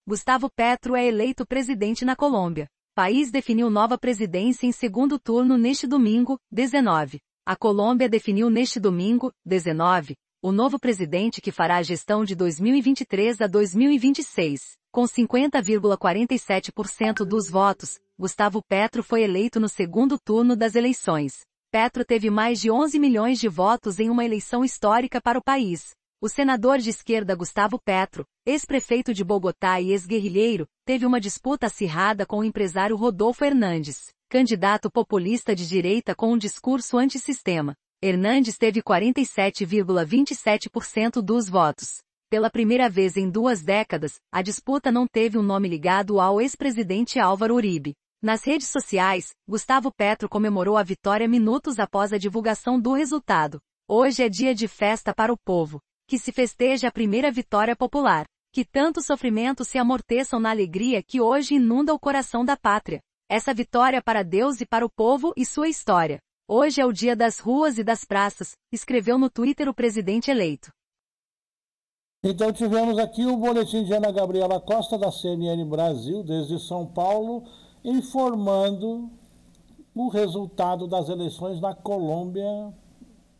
Gustavo 0.06 0.50
Petro 0.50 0.94
é 0.94 1.06
eleito 1.06 1.46
presidente 1.46 2.04
na 2.04 2.14
Colômbia. 2.14 2.68
País 2.94 3.30
definiu 3.30 3.70
nova 3.70 3.96
presidência 3.96 4.66
em 4.66 4.72
segundo 4.72 5.18
turno 5.18 5.56
neste 5.56 5.86
domingo, 5.86 6.38
19. 6.50 7.20
A 7.46 7.56
Colômbia 7.56 8.08
definiu 8.08 8.50
neste 8.50 8.78
domingo, 8.78 9.32
19, 9.44 10.14
o 10.42 10.52
novo 10.52 10.78
presidente 10.78 11.40
que 11.40 11.50
fará 11.50 11.78
a 11.78 11.82
gestão 11.82 12.24
de 12.24 12.34
2023 12.34 13.40
a 13.40 13.46
2026. 13.46 14.76
Com 14.90 15.04
50,47% 15.04 17.24
dos 17.24 17.48
votos, 17.48 17.98
Gustavo 18.18 18.62
Petro 18.62 19.02
foi 19.02 19.22
eleito 19.22 19.58
no 19.58 19.68
segundo 19.68 20.18
turno 20.18 20.54
das 20.54 20.74
eleições. 20.74 21.46
Petro 21.72 22.04
teve 22.04 22.28
mais 22.28 22.60
de 22.60 22.70
11 22.70 22.98
milhões 22.98 23.40
de 23.40 23.48
votos 23.48 23.98
em 23.98 24.10
uma 24.10 24.26
eleição 24.26 24.62
histórica 24.62 25.22
para 25.22 25.38
o 25.38 25.42
país. 25.42 25.92
O 26.20 26.28
senador 26.28 26.76
de 26.76 26.90
esquerda 26.90 27.34
Gustavo 27.34 27.80
Petro, 27.82 28.26
ex-prefeito 28.44 29.14
de 29.14 29.24
Bogotá 29.24 29.80
e 29.80 29.90
ex-guerrilheiro, 29.90 30.66
teve 30.84 31.06
uma 31.06 31.18
disputa 31.18 31.68
acirrada 31.68 32.26
com 32.26 32.40
o 32.40 32.44
empresário 32.44 32.94
Rodolfo 32.94 33.42
Hernandes, 33.42 34.10
candidato 34.28 34.90
populista 34.90 35.56
de 35.56 35.66
direita 35.66 36.14
com 36.14 36.34
um 36.34 36.36
discurso 36.36 36.98
antissistema. 36.98 37.74
Hernandes 38.02 38.58
teve 38.58 38.82
47,27% 38.82 41.22
dos 41.22 41.48
votos. 41.48 42.02
Pela 42.28 42.50
primeira 42.50 42.90
vez 42.90 43.16
em 43.16 43.30
duas 43.30 43.62
décadas, 43.62 44.20
a 44.30 44.42
disputa 44.42 44.92
não 44.92 45.06
teve 45.06 45.38
um 45.38 45.42
nome 45.42 45.70
ligado 45.70 46.20
ao 46.20 46.38
ex-presidente 46.38 47.18
Álvaro 47.18 47.54
Uribe. 47.54 47.94
Nas 48.22 48.44
redes 48.44 48.68
sociais, 48.68 49.30
Gustavo 49.48 49.90
Petro 49.90 50.28
comemorou 50.28 50.76
a 50.76 50.84
vitória 50.84 51.26
minutos 51.26 51.80
após 51.80 52.12
a 52.12 52.18
divulgação 52.18 52.80
do 52.80 52.92
resultado. 52.92 53.58
Hoje 53.88 54.22
é 54.22 54.28
dia 54.28 54.54
de 54.54 54.68
festa 54.68 55.12
para 55.12 55.32
o 55.32 55.36
povo. 55.36 55.80
Que 56.06 56.16
se 56.16 56.30
festeje 56.30 56.86
a 56.86 56.92
primeira 56.92 57.32
vitória 57.32 57.74
popular. 57.74 58.24
Que 58.52 58.64
tantos 58.64 59.06
sofrimentos 59.06 59.66
se 59.66 59.76
amorteçam 59.76 60.38
na 60.38 60.50
alegria 60.50 61.02
que 61.02 61.20
hoje 61.20 61.56
inunda 61.56 61.92
o 61.92 61.98
coração 61.98 62.44
da 62.44 62.56
pátria. 62.56 63.00
Essa 63.28 63.52
vitória 63.52 64.00
para 64.00 64.22
Deus 64.22 64.60
e 64.60 64.66
para 64.66 64.86
o 64.86 64.90
povo 64.90 65.32
e 65.36 65.44
sua 65.44 65.68
história. 65.68 66.20
Hoje 66.48 66.80
é 66.80 66.86
o 66.86 66.92
dia 66.92 67.16
das 67.16 67.40
ruas 67.40 67.76
e 67.76 67.82
das 67.82 68.04
praças, 68.04 68.52
escreveu 68.70 69.18
no 69.18 69.28
Twitter 69.28 69.68
o 69.68 69.74
presidente 69.74 70.30
eleito. 70.30 70.70
Então 72.22 72.52
tivemos 72.52 73.00
aqui 73.00 73.26
o 73.26 73.36
boletim 73.36 73.82
de 73.82 73.92
Ana 73.92 74.12
Gabriela 74.12 74.60
Costa 74.60 74.96
da 74.96 75.10
CNN 75.10 75.64
Brasil, 75.64 76.22
desde 76.22 76.56
São 76.60 76.86
Paulo, 76.86 77.42
informando 77.84 79.10
o 79.94 80.08
resultado 80.08 80.86
das 80.86 81.08
eleições 81.08 81.60
na 81.60 81.74
Colômbia 81.74 82.72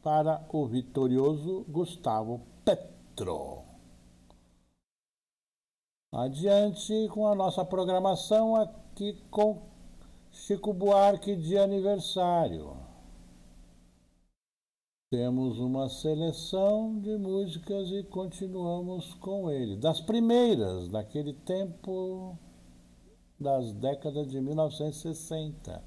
para 0.03 0.45
o 0.53 0.67
vitorioso 0.67 1.65
Gustavo 1.69 2.41
Petro. 2.65 3.63
Adiante 6.13 7.09
com 7.09 7.27
a 7.27 7.35
nossa 7.35 7.65
programação 7.65 8.57
aqui 8.57 9.17
com 9.31 9.63
Chico 10.31 10.73
Buarque 10.73 11.35
de 11.37 11.57
aniversário. 11.57 12.77
Temos 15.11 15.59
uma 15.59 15.89
seleção 15.89 16.99
de 16.99 17.17
músicas 17.17 17.91
e 17.91 18.03
continuamos 18.03 19.15
com 19.15 19.51
ele. 19.51 19.77
Das 19.77 20.01
primeiras, 20.01 20.89
daquele 20.89 21.35
tempo 21.35 22.37
das 23.43 23.73
décadas 23.73 24.31
de 24.31 24.41
1960. 24.41 25.83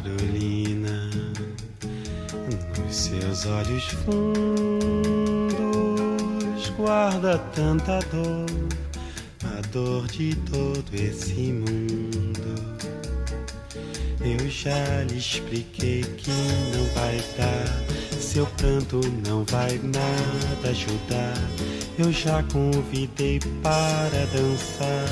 Carolina, 0.00 1.10
nos 2.78 2.96
seus 2.96 3.46
olhos 3.46 3.84
fundos 3.84 4.84
guarda 6.76 7.38
tanta 7.54 7.98
dor, 8.12 8.46
dor 9.74 10.06
de 10.06 10.36
todo 10.52 10.94
esse 10.94 11.52
mundo. 11.52 12.54
Eu 14.20 14.48
já 14.48 15.02
lhe 15.02 15.18
expliquei 15.18 16.02
que 16.02 16.30
não 16.30 16.84
vai 16.94 17.20
dar, 17.36 18.20
seu 18.20 18.46
pranto 18.46 19.00
não 19.26 19.44
vai 19.44 19.80
nada 19.82 20.70
ajudar. 20.70 21.34
Eu 21.98 22.12
já 22.12 22.44
convidei 22.44 23.40
para 23.62 24.26
dançar. 24.32 25.08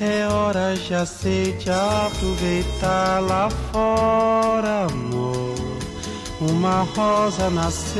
É 0.00 0.26
hora, 0.28 0.76
já 0.76 1.06
sei, 1.06 1.52
de 1.52 1.70
aproveitar 1.70 3.20
lá 3.20 3.48
fora, 3.72 4.86
amor. 4.86 5.54
Uma 6.42 6.82
rosa 6.82 7.48
nasceu, 7.48 7.94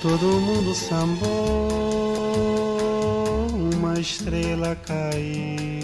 todo 0.00 0.24
mundo 0.40 0.72
sambou, 0.74 1.81
estrela 4.02 4.76
caiu. 4.76 5.80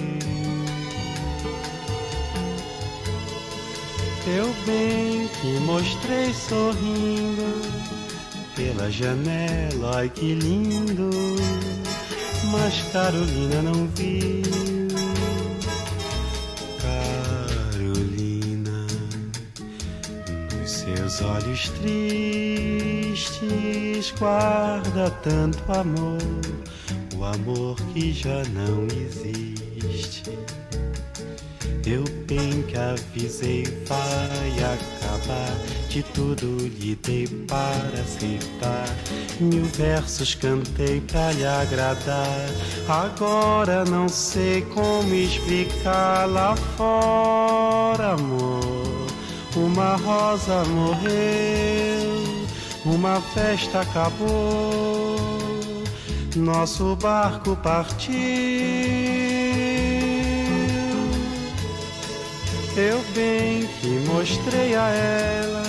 Eu 4.27 4.53
bem 4.67 5.27
que 5.41 5.59
mostrei 5.61 6.35
sorrindo 6.35 7.63
pela 8.55 8.91
janela, 8.91 9.99
ai 9.99 10.11
que 10.11 10.35
lindo. 10.35 11.09
Mas 12.51 12.83
Carolina 12.93 13.63
não 13.63 13.87
viu. 13.95 14.43
Carolina, 17.73 18.87
nos 20.59 20.71
seus 20.71 21.23
olhos 21.23 21.71
tristes 21.81 22.19
guarda 24.19 25.11
tanto 25.23 25.73
amor, 25.73 26.19
o 27.19 27.25
amor 27.25 27.77
que 27.93 28.13
já 28.13 28.43
não 28.55 28.87
existe. 28.87 30.39
Deu 31.83 32.05
bem 32.27 32.63
que 32.63 32.77
avisei, 32.77 33.65
vai 33.87 34.53
acabar. 34.59 35.55
De 35.89 36.03
tudo 36.03 36.59
lhe 36.79 36.95
dei 36.97 37.27
para 37.47 38.01
aceitar. 38.01 38.87
Mil 39.41 39.65
versos 39.65 40.35
cantei 40.35 41.01
pra 41.01 41.33
lhe 41.33 41.47
agradar. 41.47 42.49
Agora 42.89 43.85
não 43.85 44.09
sei 44.09 44.63
como 44.63 45.15
explicar 45.15 46.29
lá 46.29 46.55
fora, 46.77 48.13
amor. 48.13 49.07
Uma 49.57 49.97
rosa 49.97 50.63
morreu, 50.67 52.47
uma 52.85 53.21
festa 53.21 53.81
acabou, 53.81 55.18
nosso 56.37 56.97
barco 56.97 57.57
partiu. 57.57 58.15
Eu 62.77 63.03
bem 63.15 63.67
que 63.81 63.89
mostrei 64.07 64.75
a 64.75 64.89
ela. 64.89 65.63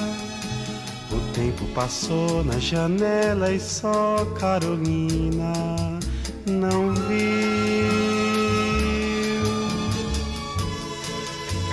O 1.11 1.33
tempo 1.33 1.65
passou 1.73 2.43
na 2.43 2.59
janela 2.59 3.51
e 3.51 3.59
só 3.59 4.25
Carolina 4.39 5.53
não 6.45 6.93
viu. 6.93 7.89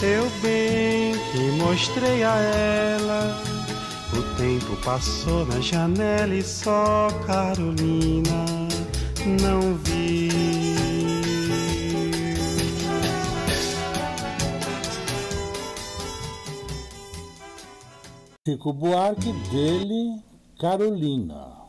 Eu 0.02 0.30
bem 0.42 1.14
que 1.32 1.50
mostrei 1.62 2.22
a 2.22 2.36
ela. 2.36 3.55
Tempo 4.66 4.82
passou 4.84 5.46
na 5.46 5.60
janela 5.60 6.34
e 6.34 6.42
só 6.42 7.06
Carolina 7.24 8.46
não 9.40 9.76
viu. 9.76 10.32
Chico 18.44 18.72
Buarque, 18.72 19.32
dele, 19.50 20.20
Carolina. 20.58 21.68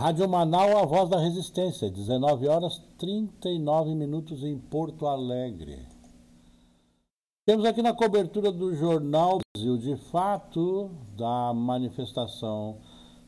Rádio 0.00 0.26
Manaus, 0.26 0.74
a 0.74 0.86
voz 0.86 1.10
da 1.10 1.18
resistência, 1.18 1.90
19 1.90 2.48
horas 2.48 2.82
39 2.98 3.94
minutos 3.94 4.42
em 4.42 4.58
Porto 4.58 5.06
Alegre. 5.06 5.95
Temos 7.46 7.64
aqui 7.64 7.80
na 7.80 7.94
cobertura 7.94 8.50
do 8.50 8.74
Jornal 8.74 9.38
Brasil 9.54 9.78
de 9.78 9.96
Fato, 10.10 10.90
da 11.16 11.54
manifestação 11.54 12.78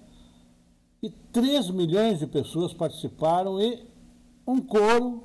e 1.01 1.09
3 1.09 1.70
milhões 1.70 2.18
de 2.18 2.27
pessoas 2.27 2.75
participaram 2.75 3.61
e 3.61 3.87
um 4.45 4.61
coro 4.61 5.23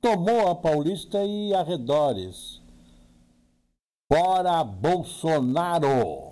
tomou 0.00 0.48
a 0.48 0.54
Paulista 0.54 1.22
e 1.22 1.52
arredores. 1.52 2.62
Fora 4.10 4.64
Bolsonaro! 4.64 6.27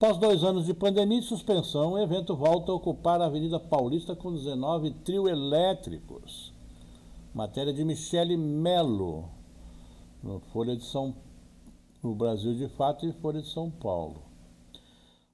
Após 0.00 0.16
dois 0.16 0.44
anos 0.44 0.64
de 0.64 0.72
pandemia 0.72 1.18
e 1.18 1.22
suspensão, 1.22 1.94
o 1.94 1.98
evento 1.98 2.36
volta 2.36 2.70
a 2.70 2.74
ocupar 2.76 3.20
a 3.20 3.24
Avenida 3.24 3.58
Paulista 3.58 4.14
com 4.14 4.32
19 4.32 4.92
trio 5.02 5.28
elétricos. 5.28 6.52
Matéria 7.34 7.72
de 7.72 7.84
Michele 7.84 8.36
Melo, 8.36 9.28
no 10.22 10.38
Folha 10.52 10.76
de 10.76 10.84
São 10.84 11.16
no 12.00 12.14
Brasil 12.14 12.54
de 12.54 12.68
Fato 12.68 13.06
e 13.06 13.12
Folha 13.14 13.42
de 13.42 13.48
São 13.48 13.72
Paulo. 13.72 14.22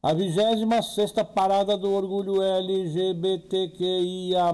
A 0.02 0.14
26 0.14 1.12
parada 1.34 1.76
do 1.76 1.92
orgulho 1.92 2.40
LGBTQIA+, 2.40 4.50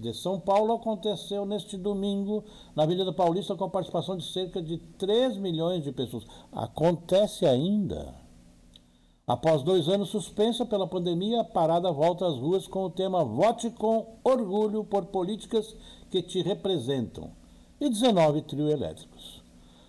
de 0.00 0.14
São 0.14 0.40
Paulo 0.40 0.72
aconteceu 0.72 1.46
neste 1.46 1.76
domingo 1.76 2.42
na 2.74 2.82
Avenida 2.82 3.12
Paulista 3.12 3.54
com 3.54 3.66
a 3.66 3.70
participação 3.70 4.16
de 4.16 4.24
cerca 4.24 4.60
de 4.60 4.78
3 4.78 5.36
milhões 5.36 5.84
de 5.84 5.92
pessoas. 5.92 6.26
Acontece 6.50 7.46
ainda. 7.46 8.20
Após 9.32 9.62
dois 9.62 9.88
anos 9.88 10.10
suspensa 10.10 10.66
pela 10.66 10.86
pandemia, 10.86 11.40
a 11.40 11.44
parada 11.44 11.90
volta 11.90 12.26
às 12.26 12.36
ruas 12.36 12.68
com 12.68 12.84
o 12.84 12.90
tema 12.90 13.24
Vote 13.24 13.70
com 13.70 14.18
Orgulho 14.22 14.84
por 14.84 15.06
Políticas 15.06 15.74
que 16.10 16.20
te 16.20 16.42
representam 16.42 17.30
e 17.80 17.88
19 17.88 18.42
trio 18.42 18.68
elétricos. 18.68 19.40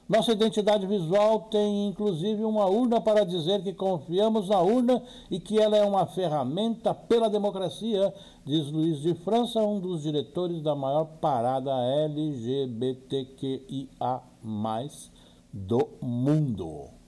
Nossa 0.08 0.32
identidade 0.32 0.88
visual 0.88 1.42
tem 1.52 1.90
inclusive 1.90 2.46
uma 2.46 2.68
urna 2.68 3.02
para 3.02 3.26
dizer 3.26 3.62
que 3.62 3.74
confiamos 3.74 4.48
na 4.48 4.62
urna 4.62 5.04
e 5.30 5.42
que 5.42 5.60
ela 5.60 5.76
é 5.76 5.84
uma 5.84 6.06
ferramenta 6.06 6.94
pela 6.94 7.30
democracia, 7.30 8.14
diz 8.46 8.72
Luiz 8.72 9.02
de 9.02 9.14
França, 9.14 9.60
um 9.60 9.78
dos 9.78 10.04
diretores 10.04 10.62
da 10.62 10.74
maior 10.74 11.04
parada 11.20 11.70
LGBTQIA 12.06 13.12
do 15.52 15.90
mundo. 16.02 17.03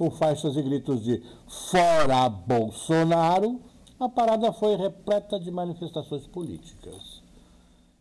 Com 0.00 0.10
faixas 0.10 0.56
e 0.56 0.62
gritos 0.62 1.02
de 1.04 1.22
Fora 1.46 2.26
Bolsonaro, 2.26 3.60
a 3.98 4.08
parada 4.08 4.50
foi 4.50 4.74
repleta 4.74 5.38
de 5.38 5.50
manifestações 5.50 6.26
políticas. 6.26 7.22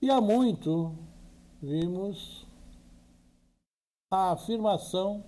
E 0.01 0.09
há 0.09 0.21
muito 0.21 0.95
vimos 1.61 2.47
a 4.09 4.31
afirmação 4.31 5.25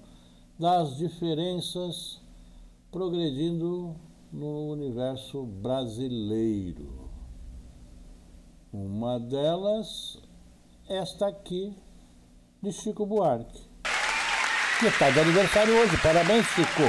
das 0.58 0.96
diferenças 0.96 2.22
progredindo 2.90 3.94
no 4.32 4.70
universo 4.70 5.44
brasileiro. 5.44 7.10
Uma 8.72 9.20
delas, 9.20 10.18
esta 10.88 11.28
aqui, 11.28 11.76
de 12.64 12.72
Chico 12.72 13.06
Buarque, 13.06 13.71
que 14.82 14.88
está 14.88 15.12
de 15.12 15.20
aniversário 15.20 15.76
hoje. 15.76 15.96
Parabéns, 15.98 16.44
Chico! 16.48 16.82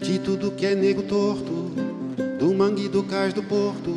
De 0.00 0.18
tudo 0.20 0.52
que 0.52 0.64
é 0.64 0.74
nego 0.74 1.02
torto, 1.02 1.52
do 2.38 2.54
mangue 2.54 2.88
do 2.88 3.02
cais 3.02 3.34
do 3.34 3.42
porto, 3.42 3.94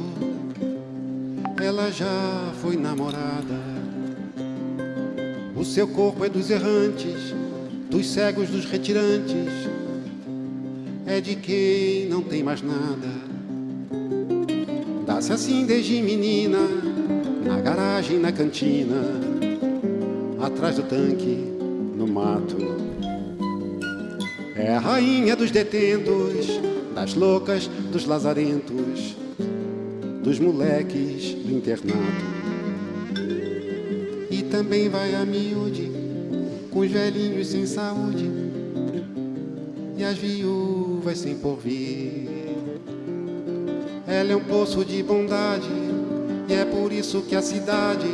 ela 1.64 1.90
já 1.90 2.52
foi 2.62 2.76
namorada. 2.76 3.62
O 5.56 5.64
seu 5.64 5.88
corpo 5.88 6.26
é 6.26 6.30
dos 6.30 6.50
errantes, 6.50 7.34
dos 7.92 8.10
cegos, 8.10 8.50
dos 8.50 8.64
retirantes, 8.64 9.36
é 11.06 11.20
de 11.20 11.36
quem 11.36 12.08
não 12.08 12.22
tem 12.22 12.42
mais 12.42 12.62
nada. 12.62 13.10
Dá-se 15.06 15.34
assim 15.34 15.66
desde 15.66 16.02
menina, 16.02 16.60
na 17.46 17.60
garagem, 17.60 18.18
na 18.18 18.32
cantina, 18.32 18.96
atrás 20.42 20.78
do 20.78 20.84
tanque, 20.84 21.36
no 21.98 22.08
mato. 22.08 22.56
É 24.56 24.74
a 24.74 24.80
rainha 24.80 25.36
dos 25.36 25.52
detentos, 25.52 26.48
das 26.96 27.14
loucas, 27.14 27.68
dos 27.92 28.06
lazarentos, 28.06 29.18
dos 30.24 30.40
moleques 30.40 31.34
do 31.34 31.52
internato. 31.52 32.32
E 34.30 34.44
também 34.44 34.88
vai 34.88 35.14
a 35.14 35.26
miúde, 35.26 35.91
com 36.72 36.80
os 36.80 36.90
velhinhos 36.90 37.48
sem 37.48 37.66
saúde, 37.66 38.32
e 39.98 40.04
as 40.04 40.18
viúvas 40.18 41.20
sem 41.20 41.36
porvir. 41.36 42.30
Ela 44.08 44.32
é 44.32 44.36
um 44.36 44.44
poço 44.44 44.84
de 44.86 45.04
bondade, 45.04 45.70
e 46.48 46.54
é 46.54 46.66
por 46.66 46.92
isso 46.92 47.22
que 47.24 47.36
a 47.36 47.42
cidade 47.42 48.08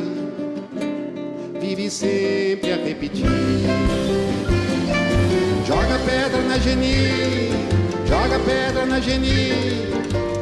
vive 1.60 1.88
sempre 1.88 2.72
a 2.72 2.76
repetir. 2.76 3.26
Joga 5.66 5.98
pedra 6.04 6.42
na 6.42 6.58
Geni, 6.58 7.50
joga 8.06 8.38
pedra 8.40 8.86
na 8.86 9.00
Geni. 9.00 9.88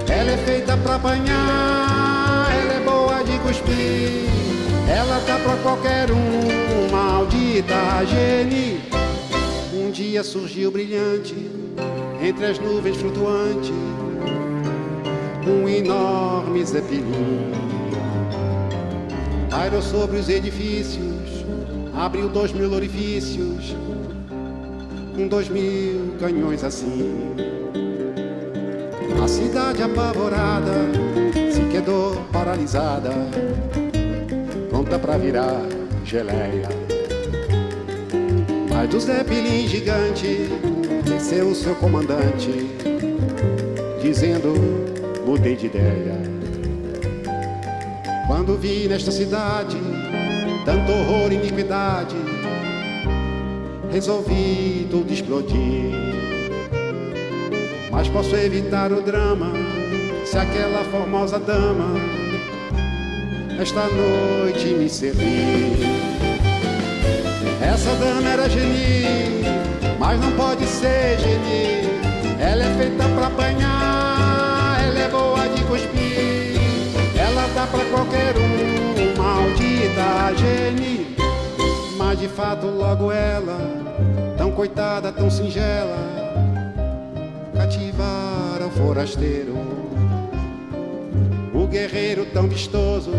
Ela 0.09 0.31
é 0.31 0.37
feita 0.47 0.77
pra 0.79 0.95
apanhar, 0.95 2.49
ela 2.63 2.73
é 2.73 2.81
boa 2.85 3.23
de 3.23 3.39
cuspir. 3.41 4.56
Ela 4.89 5.21
tá 5.27 5.39
pra 5.39 5.57
qualquer 5.57 6.11
um, 6.11 6.91
maldita 6.91 7.75
Geni. 8.07 8.81
Um 9.75 9.91
dia 9.91 10.23
surgiu 10.23 10.71
brilhante, 10.71 11.35
entre 12.23 12.47
as 12.47 12.59
nuvens 12.59 12.97
flutuante, 12.97 13.73
um 15.47 15.69
enorme 15.69 16.65
zeppelin. 16.65 17.53
Pairou 19.51 19.83
sobre 19.83 20.19
os 20.19 20.29
edifícios, 20.29 21.45
abriu 21.95 22.29
dois 22.29 22.53
mil 22.53 22.73
orifícios 22.73 23.75
com 25.17 25.27
dois 25.27 25.49
mil 25.49 26.15
canhões 26.21 26.63
assim. 26.63 27.35
A 29.23 29.27
cidade 29.27 29.83
apavorada 29.83 30.73
se 31.51 31.63
quedou 31.73 32.17
paralisada, 32.31 33.11
pronta 34.77 34.99
pra 34.99 35.17
virar 35.17 35.63
geleia. 36.05 36.69
Mas 38.69 38.91
do 38.91 39.01
Zeppelin 39.01 39.67
gigante 39.67 40.51
desceu 41.03 41.49
o 41.49 41.55
seu 41.55 41.75
comandante, 41.77 42.51
dizendo: 44.03 44.53
mudei 45.25 45.57
de 45.57 45.67
ideia. 45.67 46.17
Quando 48.27 48.59
vi 48.59 48.87
nesta 48.87 49.11
cidade 49.11 49.79
tanto 50.67 50.93
horror 50.93 51.33
e 51.33 51.37
iniquidade, 51.37 52.17
resolvi 53.91 54.87
tudo 54.91 55.11
explodir. 55.11 55.91
Mas 57.91 58.09
posso 58.09 58.37
evitar 58.37 58.93
o 58.93 59.01
drama 59.01 59.55
se 60.27 60.37
aquela 60.37 60.85
formosa 60.91 61.39
dama 61.39 62.26
esta 63.61 63.87
noite 63.89 64.75
me 64.75 64.89
servir. 64.89 65.79
Essa 67.61 67.95
dama 67.97 68.29
era 68.29 68.49
geni, 68.49 69.45
mas 69.99 70.21
não 70.21 70.33
pode 70.33 70.67
ser 70.67 71.19
geni. 71.19 71.87
Ela 72.39 72.65
é 72.65 72.75
feita 72.79 73.05
pra 73.09 73.27
apanhar, 73.29 74.79
ela 74.87 74.99
é 74.99 75.09
boa 75.09 75.49
de 75.49 75.63
cuspir. 75.65 76.61
Ela 77.19 77.49
dá 77.55 77.67
pra 77.67 77.85
qualquer 77.87 78.35
um, 78.37 79.17
maldita 79.17 80.35
geni. 80.37 81.17
Mas 81.97 82.21
de 82.21 82.29
fato 82.29 82.67
logo 82.67 83.11
ela, 83.11 83.59
tão 84.37 84.53
coitada, 84.53 85.11
tão 85.11 85.31
singela, 85.31 85.97
cativara 87.55 88.67
o 88.67 88.71
forasteiro. 88.71 89.96
O 91.67 91.69
guerreiro 91.69 92.25
tão 92.27 92.47
vistoso, 92.47 93.11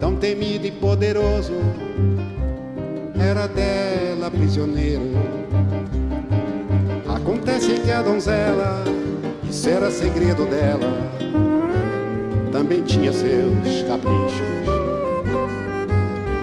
tão 0.00 0.16
temido 0.16 0.66
e 0.66 0.70
poderoso, 0.70 1.52
era 3.20 3.46
dela 3.46 4.30
prisioneiro. 4.30 5.02
Acontece 7.06 7.74
que 7.80 7.90
a 7.90 8.00
donzela, 8.00 8.82
isso 9.44 9.68
era 9.68 9.90
segredo 9.90 10.46
dela, 10.46 10.90
também 12.50 12.82
tinha 12.82 13.12
seus 13.12 13.82
caprichos. 13.86 14.40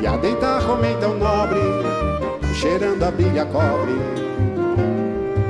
E 0.04 0.06
a 0.06 0.16
deitar 0.18 0.70
homem 0.70 0.96
tão 1.00 1.18
nobre, 1.18 1.60
cheirando 2.54 3.02
a 3.02 3.10
brilha 3.10 3.46
cobre, 3.48 3.96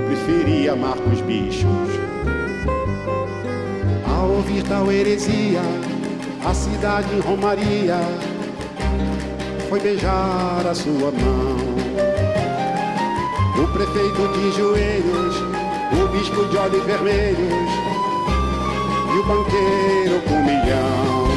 preferia 0.07 0.71
amar 0.71 0.95
com 0.95 1.09
os 1.09 1.19
bichos. 1.19 2.12
Ouvir 4.36 4.63
tal 4.63 4.91
heresia, 4.91 5.61
a 6.43 6.53
cidade 6.55 7.07
em 7.15 7.19
Romaria 7.19 7.99
foi 9.69 9.79
beijar 9.79 10.65
a 10.67 10.73
sua 10.73 11.11
mão. 11.11 11.57
O 13.63 13.67
prefeito 13.67 14.27
de 14.34 14.51
joelhos, 14.57 15.36
o 15.93 16.07
bispo 16.07 16.45
de 16.45 16.57
olhos 16.57 16.84
vermelhos 16.84 17.69
e 19.13 19.19
o 19.19 19.23
banqueiro 19.23 20.21
com 20.27 20.41
milhão. 20.41 21.27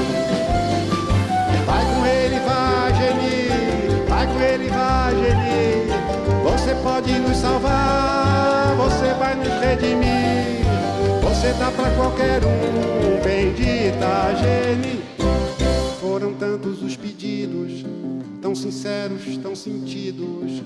Vai 1.66 1.84
com 1.84 2.06
ele, 2.06 2.40
vai, 2.40 2.94
Geni, 2.94 4.08
vai 4.08 4.26
com 4.26 4.40
ele, 4.40 4.68
vai, 4.70 5.14
Geni. 5.14 5.86
Você 6.44 6.74
pode 6.82 7.12
nos 7.18 7.36
salvar, 7.36 8.74
você 8.76 9.12
vai 9.18 9.34
nos 9.34 9.52
redimir. 9.60 10.65
Você 11.36 11.52
dá 11.52 11.70
pra 11.70 11.90
qualquer 11.90 12.40
um, 12.44 13.22
bendita 13.22 14.34
Geni. 14.40 15.02
Foram 16.00 16.32
tantos 16.32 16.82
os 16.82 16.96
pedidos, 16.96 17.84
tão 18.40 18.54
sinceros, 18.54 19.36
tão 19.36 19.54
sentidos, 19.54 20.62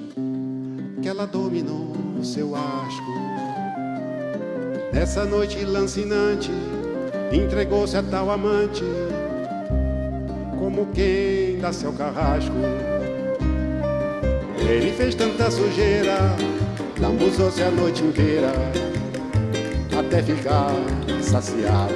que 1.02 1.08
ela 1.08 1.26
dominou 1.26 1.92
o 2.18 2.24
seu 2.24 2.54
asco. 2.54 3.12
Nessa 4.92 5.24
noite 5.24 5.64
lancinante, 5.64 6.52
entregou-se 7.32 7.96
a 7.96 8.02
tal 8.04 8.30
amante, 8.30 8.84
como 10.56 10.86
quem 10.94 11.58
dá 11.58 11.72
seu 11.72 11.92
carrasco. 11.92 12.54
Ele 14.56 14.92
fez 14.92 15.16
tanta 15.16 15.50
sujeira, 15.50 16.16
lambuzou-se 17.00 17.60
a 17.60 17.72
noite 17.72 18.04
inteira, 18.04 18.52
até 20.10 20.22
ficar 20.24 20.72
saciado. 21.22 21.94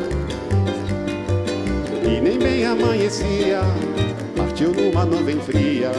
E 2.04 2.20
nem 2.20 2.38
bem 2.38 2.64
amanhecia, 2.64 3.60
partiu 4.36 4.72
numa 4.72 5.04
nuvem 5.04 5.40
fria, 5.40 5.90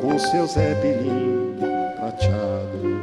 com 0.00 0.18
seu 0.18 0.46
zeppelin 0.46 1.54
prateado. 1.96 2.96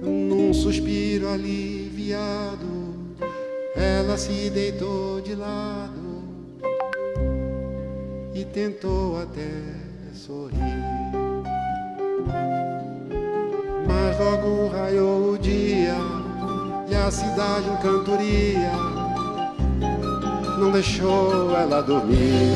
Num 0.00 0.54
suspiro 0.54 1.28
aliviado, 1.28 2.94
ela 3.76 4.16
se 4.16 4.48
deitou 4.48 5.20
de 5.20 5.34
lado 5.34 6.22
e 8.32 8.42
tentou 8.42 9.20
até 9.20 9.50
sorrir. 10.14 11.18
Logo 14.18 14.68
raiou 14.74 15.34
o 15.34 15.38
dia 15.38 15.94
e 16.90 16.94
a 16.96 17.08
cidade 17.08 17.68
em 17.70 17.76
cantoria 17.76 18.72
não 20.58 20.72
deixou 20.72 21.56
ela 21.56 21.80
dormir. 21.80 22.52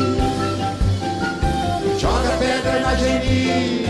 Joga 2.01 2.31
pedra 2.41 2.81
na 2.81 2.95
geni, 2.97 3.87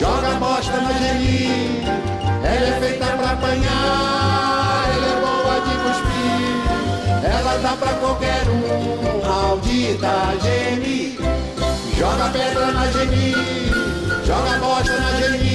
joga 0.00 0.34
bosta 0.40 0.80
na 0.80 0.92
geni. 0.94 1.84
Ela 2.42 2.66
é 2.66 2.80
feita 2.80 3.06
pra 3.06 3.30
apanhar, 3.30 4.90
ela 4.92 5.06
é 5.06 5.20
boa 5.20 5.60
de 5.60 5.74
cuspir. 5.78 6.58
Ela 7.24 7.56
dá 7.58 7.76
pra 7.76 7.92
qualquer 8.00 8.42
um, 8.48 9.24
maldita 9.24 10.12
geni. 10.42 11.16
Joga 11.96 12.30
pedra 12.30 12.72
na 12.72 12.90
geni, 12.90 13.32
joga 14.26 14.58
bosta 14.58 14.98
na 14.98 15.10
geni. 15.20 15.51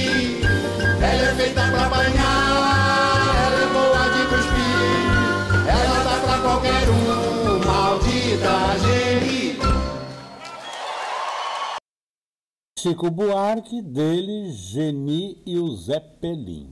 Chico 12.88 13.12
Buarque, 13.12 13.82
dele, 13.82 14.50
Geni 14.54 15.42
e 15.46 15.60
o 15.60 15.76
Zeppelin. 15.76 16.72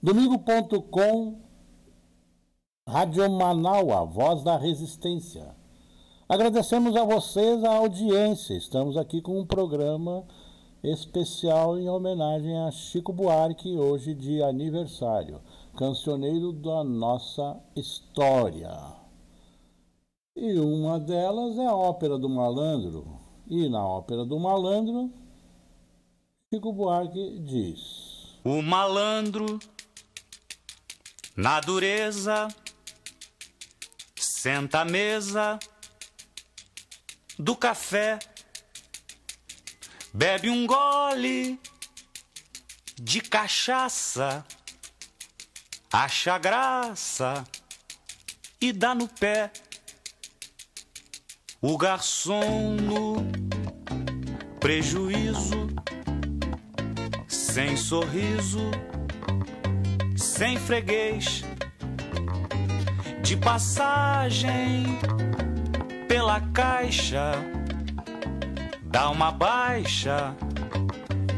Domingo.com, 0.00 1.40
Rádio 2.88 3.28
Manaua, 3.28 4.04
Voz 4.04 4.44
da 4.44 4.56
Resistência. 4.56 5.52
Agradecemos 6.28 6.94
a 6.94 7.02
vocês 7.02 7.64
a 7.64 7.74
audiência. 7.74 8.54
Estamos 8.54 8.96
aqui 8.96 9.20
com 9.20 9.40
um 9.40 9.44
programa 9.44 10.24
especial 10.80 11.76
em 11.76 11.88
homenagem 11.88 12.56
a 12.58 12.70
Chico 12.70 13.12
Buarque, 13.12 13.76
hoje 13.76 14.14
de 14.14 14.40
aniversário, 14.44 15.40
cancioneiro 15.76 16.52
da 16.52 16.84
nossa 16.84 17.58
história. 17.74 18.78
E 20.36 20.56
uma 20.60 21.00
delas 21.00 21.58
é 21.58 21.66
a 21.66 21.74
Ópera 21.74 22.16
do 22.16 22.28
Malandro. 22.28 23.18
E 23.48 23.68
na 23.68 23.84
Ópera 23.84 24.24
do 24.24 24.38
Malandro, 24.38 25.10
Chico 26.52 26.70
Buarque 26.70 27.38
diz: 27.40 28.36
O 28.44 28.60
malandro, 28.60 29.58
na 31.34 31.60
dureza, 31.60 32.46
senta 34.14 34.80
à 34.80 34.84
mesa 34.84 35.58
do 37.38 37.56
café, 37.56 38.18
bebe 40.12 40.50
um 40.50 40.66
gole 40.66 41.58
de 43.00 43.22
cachaça, 43.22 44.44
acha 45.90 46.36
graça 46.36 47.44
e 48.60 48.74
dá 48.74 48.94
no 48.94 49.08
pé. 49.08 49.50
O 51.62 51.78
garçom 51.78 52.74
no 52.74 53.16
prejuízo, 54.60 55.68
sem 57.52 57.76
sorriso, 57.76 58.70
sem 60.16 60.56
freguês, 60.56 61.44
de 63.20 63.36
passagem 63.36 64.98
pela 66.08 66.40
caixa, 66.54 67.32
dá 68.84 69.10
uma 69.10 69.30
baixa 69.30 70.34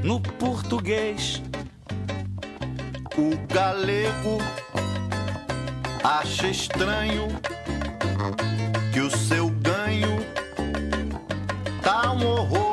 no 0.04 0.20
português. 0.20 1.42
O 3.18 3.36
galego 3.52 4.38
acha 6.04 6.46
estranho 6.46 7.26
que 8.92 9.00
o 9.00 9.10
seu 9.10 9.48
ganho 9.50 10.24
tá 11.82 12.12
um 12.12 12.24
horror. 12.24 12.63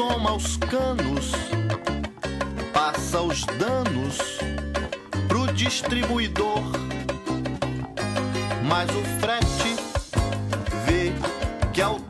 soma 0.00 0.32
os 0.32 0.56
canos, 0.56 1.32
passa 2.72 3.20
os 3.20 3.44
danos 3.44 4.16
pro 5.28 5.52
distribuidor. 5.52 6.62
Mas 8.66 8.88
o 8.88 9.04
frete 9.20 9.76
vê 10.86 11.12
que 11.74 11.82
ao 11.82 12.00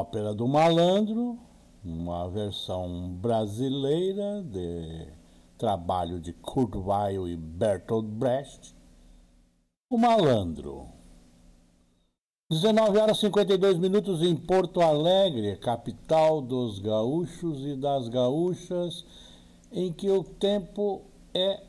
Ópera 0.00 0.32
do 0.32 0.48
Malandro, 0.48 1.38
uma 1.84 2.26
versão 2.30 3.10
brasileira 3.20 4.42
de 4.42 5.12
trabalho 5.58 6.18
de 6.18 6.32
Kurt 6.32 6.74
Weill 6.74 7.28
e 7.28 7.36
Bertolt 7.36 8.06
Brecht. 8.06 8.74
O 9.90 9.98
Malandro. 9.98 10.88
19 12.50 12.98
horas 12.98 13.18
52 13.18 13.76
minutos 13.76 14.22
em 14.22 14.34
Porto 14.34 14.80
Alegre, 14.80 15.58
capital 15.58 16.40
dos 16.40 16.78
gaúchos 16.78 17.60
e 17.66 17.76
das 17.76 18.08
gaúchas, 18.08 19.04
em 19.70 19.92
que 19.92 20.08
o 20.08 20.24
tempo 20.24 21.02
é 21.34 21.62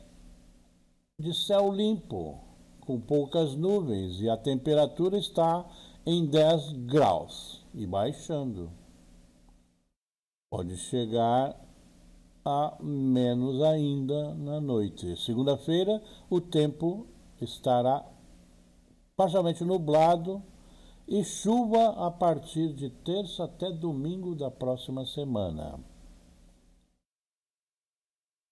de 1.20 1.34
céu 1.34 1.70
limpo, 1.70 2.38
com 2.80 2.98
poucas 2.98 3.54
nuvens 3.54 4.22
e 4.22 4.30
a 4.30 4.38
temperatura 4.38 5.18
está 5.18 5.66
em 6.04 6.26
10 6.26 6.72
graus 6.86 7.64
e 7.74 7.86
baixando. 7.86 8.70
Pode 10.50 10.76
chegar 10.76 11.56
a 12.44 12.76
menos 12.80 13.62
ainda 13.62 14.34
na 14.34 14.60
noite. 14.60 15.16
Segunda-feira, 15.16 16.02
o 16.28 16.40
tempo 16.40 17.06
estará 17.40 18.04
parcialmente 19.16 19.64
nublado 19.64 20.42
e 21.06 21.24
chuva 21.24 22.06
a 22.06 22.10
partir 22.10 22.72
de 22.72 22.90
terça 22.90 23.44
até 23.44 23.70
domingo 23.70 24.34
da 24.34 24.50
próxima 24.50 25.06
semana. 25.06 25.91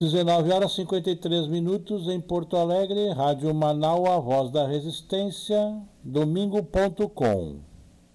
19 0.02 0.50
horas 0.50 0.72
53 0.76 1.46
minutos 1.48 2.08
em 2.08 2.18
Porto 2.18 2.56
Alegre, 2.56 3.10
Rádio 3.10 3.54
Manaus, 3.54 4.08
a 4.08 4.18
voz 4.18 4.50
da 4.50 4.66
resistência, 4.66 5.78
domingo.com. 6.02 7.56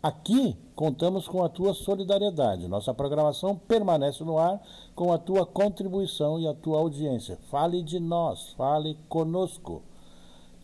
Aqui 0.02 0.58
contamos 0.76 1.28
com 1.28 1.44
a 1.44 1.48
tua 1.48 1.76
solidariedade. 1.76 2.68
Nossa 2.68 2.92
programação 2.92 3.56
permanece 3.56 4.24
no 4.24 4.40
ar 4.40 4.60
com 4.96 5.14
a 5.14 5.20
tua 5.20 5.46
contribuição 5.46 6.40
e 6.40 6.48
a 6.48 6.56
tua 6.56 6.80
audiência. 6.80 7.38
Fale 7.52 7.84
de 7.84 8.00
nós, 8.00 8.54
fale 8.58 8.98
conosco. 9.08 9.84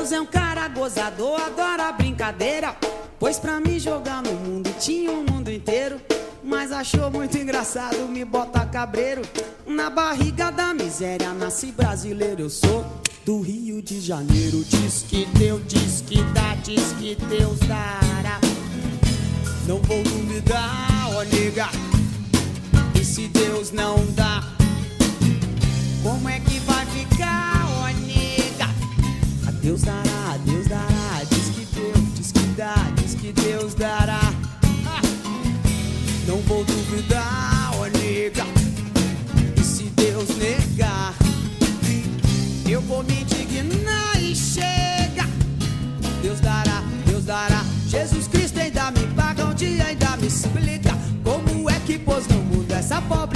Deus 0.10 0.12
é 0.12 0.22
um 0.22 0.26
cara 0.26 0.68
gozador, 0.68 1.40
adora 1.40 1.92
brincadeira. 1.92 2.76
Pois 3.20 3.38
pra 3.38 3.60
me 3.60 3.80
jogar 3.80 4.24
no 4.24 4.32
mundo 4.32 4.74
tinha 4.80 5.12
o 5.12 5.24
mundo 5.24 5.52
inteiro. 5.52 6.02
Mas 6.44 6.72
achou 6.72 7.12
muito 7.12 7.38
engraçado 7.38 8.08
me 8.08 8.26
botar 8.26 8.66
cabreiro. 8.66 9.22
Na 9.68 9.88
barriga 9.88 10.52
da 10.52 10.74
miséria, 10.74 11.32
nasci 11.32 11.72
brasileiro, 11.72 12.42
eu 12.42 12.50
sou 12.50 12.84
do 13.24 13.42
Rio 13.42 13.84
de 13.84 14.02
Janeiro. 14.02 14.64
Diz 14.64 15.06
que 15.08 15.28
Deus, 15.38 15.62
diz 15.68 16.02
que 16.02 16.24
dá, 16.34 16.56
diz 16.64 16.92
que 16.94 17.14
Deus 17.14 17.60
dará. 17.60 18.42
Não 19.68 19.78
vou 19.84 20.02
duvidar, 20.02 21.08
ó 21.16 21.24
nega. 21.24 21.70
E 23.00 23.06
se 23.06 23.28
Deus 23.28 23.72
não 23.72 24.04
dá, 24.16 24.42
como 26.02 26.28
é 26.28 26.40
que 26.40 26.60
vai 26.62 26.84
ficar, 26.88 27.59
Deus 29.70 29.84
dará, 29.84 30.36
Deus 30.46 30.68
dará. 30.68 31.24
Diz 31.30 31.50
que 31.50 31.66
Deus, 31.76 32.14
diz 32.16 32.32
que 32.32 32.40
dá, 32.58 32.74
diz 32.96 33.14
que 33.14 33.32
Deus 33.32 33.76
dará. 33.76 34.34
Não 36.28 36.38
vou 36.38 36.66
duvidar, 36.66 37.70
ó 37.76 37.86
nega. 37.86 38.48
E 39.56 39.64
se 39.64 39.84
Deus 39.92 40.28
negar, 40.38 41.14
eu 42.68 42.82
vou 42.82 43.04
me 43.04 43.22
indignar 43.22 44.20
e 44.20 44.36
chega. 44.36 45.30
Deus 46.24 46.40
dará, 46.40 46.82
Deus 47.06 47.26
dará. 47.26 47.64
Jesus 47.88 48.28
Cristo 48.28 48.60
ainda 48.60 48.90
me 48.90 49.06
paga 49.16 49.46
um 49.46 49.54
dia, 49.54 49.86
ainda 49.86 50.18
me 50.18 50.26
explica 50.26 50.98
como 51.24 51.70
é 51.70 51.80
que 51.82 52.00
pôs 52.00 52.28
no 52.28 52.42
mundo 52.42 52.72
essa 52.72 53.00
pobre 53.04 53.29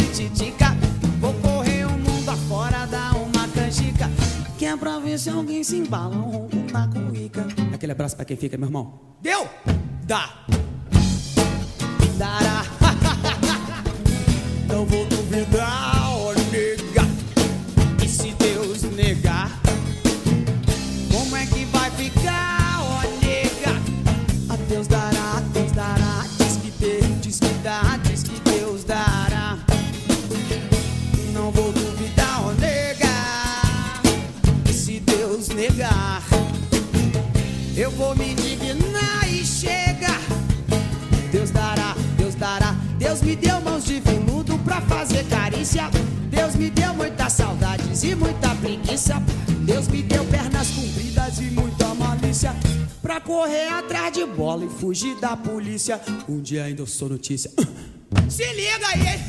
pra 4.83 4.99
ver 4.99 5.17
se 5.17 5.29
alguém 5.29 5.63
se 5.63 5.77
embala, 5.77 6.13
um 6.13 6.29
ronco 6.29 6.57
na 6.73 6.85
cuíca. 6.89 7.47
Aquele 7.73 7.93
abraço 7.93 8.17
pra 8.17 8.25
quem 8.25 8.35
fica, 8.35 8.57
meu 8.57 8.67
irmão. 8.67 8.99
Deu? 9.21 9.47
Dá. 10.05 10.43
Dará. 12.17 12.65
Não 14.67 14.85
vou 14.85 15.05
duvidar, 15.05 15.92
muita 48.43 48.55
preguiça. 48.55 49.23
Deus 49.61 49.87
me 49.87 50.01
deu 50.01 50.25
pernas 50.25 50.69
compridas 50.71 51.39
e 51.39 51.43
muita 51.43 51.93
malícia. 51.95 52.53
Pra 53.01 53.21
correr 53.21 53.69
atrás 53.69 54.13
de 54.13 54.25
bola 54.25 54.65
e 54.65 54.69
fugir 54.69 55.15
da 55.15 55.35
polícia. 55.37 55.99
Um 56.27 56.41
dia 56.41 56.65
ainda 56.65 56.81
eu 56.81 56.87
sou 56.87 57.09
notícia. 57.09 57.49
Se 58.29 58.45
liga 58.53 58.87
aí, 58.87 59.07
hein? 59.07 59.19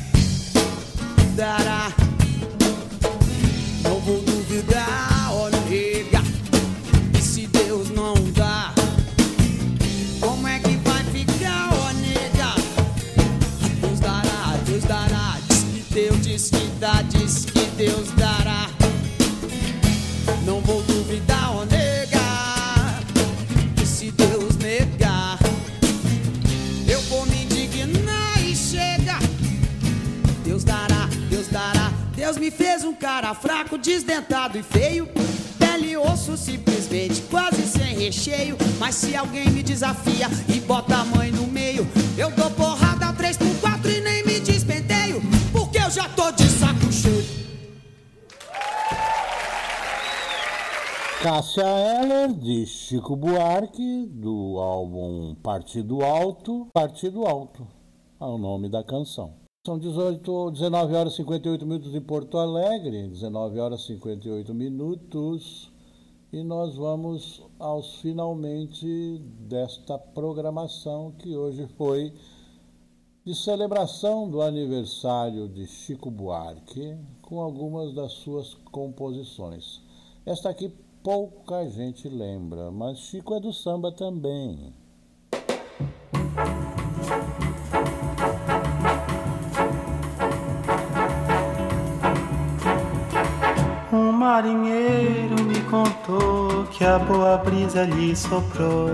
Dará. 1.35 1.93
Não 3.83 3.99
vou 4.01 4.21
duvidar, 4.21 5.31
ó 5.31 5.49
nega. 5.49 6.21
E 7.17 7.21
se 7.21 7.47
Deus 7.47 7.89
não 7.89 8.13
dá? 8.35 8.73
Como 10.19 10.47
é 10.47 10.59
que 10.59 10.75
vai 10.77 11.03
ficar, 11.05 11.69
ó 11.73 11.91
nega? 11.93 12.55
Deus 13.81 13.99
dará, 13.99 14.57
Deus 14.65 14.83
dará. 14.83 15.37
Diz 15.47 15.63
que 15.63 15.93
Deus 15.93 16.21
diz 16.21 16.49
que 16.49 16.67
dá, 16.79 17.01
diz 17.03 17.45
que 17.45 17.65
Deus 17.77 18.09
dará. 18.17 18.74
Não 20.45 20.61
vou 20.61 20.79
duvidar, 20.83 21.55
ó 21.55 21.65
nega. 21.65 22.19
E 23.81 23.85
se 23.85 24.11
Deus 24.11 24.55
negar, 24.57 25.39
eu 26.87 27.01
vou 27.01 27.25
me 27.25 27.45
indignar 27.45 28.43
e 28.45 28.55
chega. 28.55 29.17
Deus 30.43 30.63
dará, 30.63 31.09
Deus 31.31 31.47
dará. 31.47 31.91
Deus 32.15 32.37
me 32.37 32.51
fez 32.51 32.83
um 32.83 32.93
cara 32.93 33.33
fraco, 33.33 33.75
desdentado 33.75 34.55
e 34.59 34.61
feio. 34.61 35.09
Pele 35.57 35.91
e 35.91 35.97
osso 35.97 36.37
simplesmente, 36.37 37.23
quase 37.23 37.63
sem 37.63 37.97
recheio. 37.97 38.55
Mas 38.77 38.93
se 38.95 39.15
alguém 39.15 39.49
me 39.49 39.63
desafia 39.63 40.29
e 40.47 40.59
bota 40.59 40.97
a 40.97 41.05
mãe 41.05 41.31
no 41.31 41.47
meio, 41.47 41.87
eu 42.15 42.29
dou 42.29 42.51
porrada 42.51 43.11
3 43.13 43.37
por 43.37 43.55
4 43.61 43.89
e 43.89 44.01
nem 44.01 44.23
me 44.23 44.39
despenteio. 44.39 45.23
Porque 45.51 45.79
eu 45.79 45.89
já 45.89 46.07
tô 46.09 46.31
de 46.31 46.44
Cássia 51.25 51.63
Eller, 51.63 52.31
de 52.33 52.67
Chico 52.67 53.15
Buarque, 53.15 54.05
do 54.05 54.59
álbum 54.59 55.33
Partido 55.33 56.03
Alto. 56.03 56.67
Partido 56.71 57.25
Alto 57.25 57.67
é 58.21 58.25
o 58.25 58.37
nome 58.37 58.69
da 58.69 58.83
canção. 58.83 59.33
São 59.65 59.79
18, 59.79 60.51
19 60.51 60.93
horas 60.93 61.13
e 61.13 61.15
58 61.15 61.65
minutos 61.65 61.95
em 61.95 62.01
Porto 62.01 62.37
Alegre, 62.37 63.07
19 63.07 63.59
horas 63.59 63.81
e 63.81 63.87
58 63.87 64.53
minutos. 64.53 65.71
E 66.31 66.43
nós 66.43 66.75
vamos 66.75 67.41
aos 67.57 67.95
finalmente 68.01 69.17
desta 69.49 69.97
programação 69.97 71.11
que 71.17 71.35
hoje 71.35 71.67
foi 71.75 72.13
de 73.25 73.33
celebração 73.33 74.29
do 74.29 74.43
aniversário 74.43 75.49
de 75.49 75.65
Chico 75.65 76.11
Buarque, 76.11 76.95
com 77.23 77.41
algumas 77.41 77.95
das 77.95 78.11
suas 78.11 78.53
composições. 78.71 79.81
Esta 80.23 80.49
aqui 80.49 80.71
pouca 81.05 81.69
gente 81.69 82.09
lembra, 82.09 82.71
mas 82.71 82.97
Chico 82.97 83.35
é 83.35 83.39
do 83.39 83.53
samba 83.53 83.91
também. 83.91 84.73
Um 93.93 94.11
marinheiro 94.11 95.43
me 95.43 95.61
contou 95.69 96.65
que 96.71 96.83
a 96.83 96.97
boa 96.97 97.37
brisa 97.37 97.83
lhe 97.83 98.15
soprou 98.15 98.89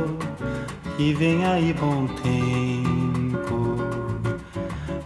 e 0.99 1.14
vem 1.14 1.45
aí 1.45 1.72
bom 1.72 2.07
tempo. 2.07 3.78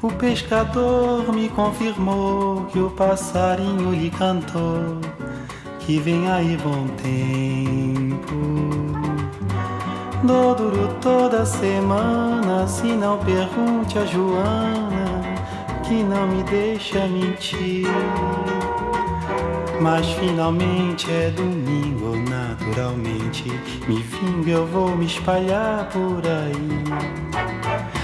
O 0.01 0.11
pescador 0.17 1.31
me 1.31 1.49
confirmou 1.49 2.65
que 2.65 2.79
o 2.79 2.89
passarinho 2.89 3.93
lhe 3.93 4.09
cantou 4.09 5.14
que 5.85 5.99
vem 5.99 6.29
aí 6.29 6.57
bom 6.57 6.87
tempo. 6.97 8.35
Dou 10.23 10.55
duro 10.55 10.95
toda 10.99 11.45
semana, 11.45 12.67
se 12.67 12.87
não 12.87 13.19
pergunte 13.19 13.99
a 13.99 14.05
Joana, 14.05 15.21
que 15.83 16.01
não 16.03 16.27
me 16.27 16.41
deixa 16.43 17.07
mentir. 17.07 17.87
Mas 19.79 20.07
finalmente 20.13 21.11
é 21.11 21.29
domingo, 21.29 22.15
naturalmente. 22.27 23.43
Me 23.87 24.01
vingo, 24.01 24.49
eu 24.49 24.65
vou 24.65 24.95
me 24.95 25.05
espalhar 25.05 25.87
por 25.89 26.23
aí. 26.25 27.94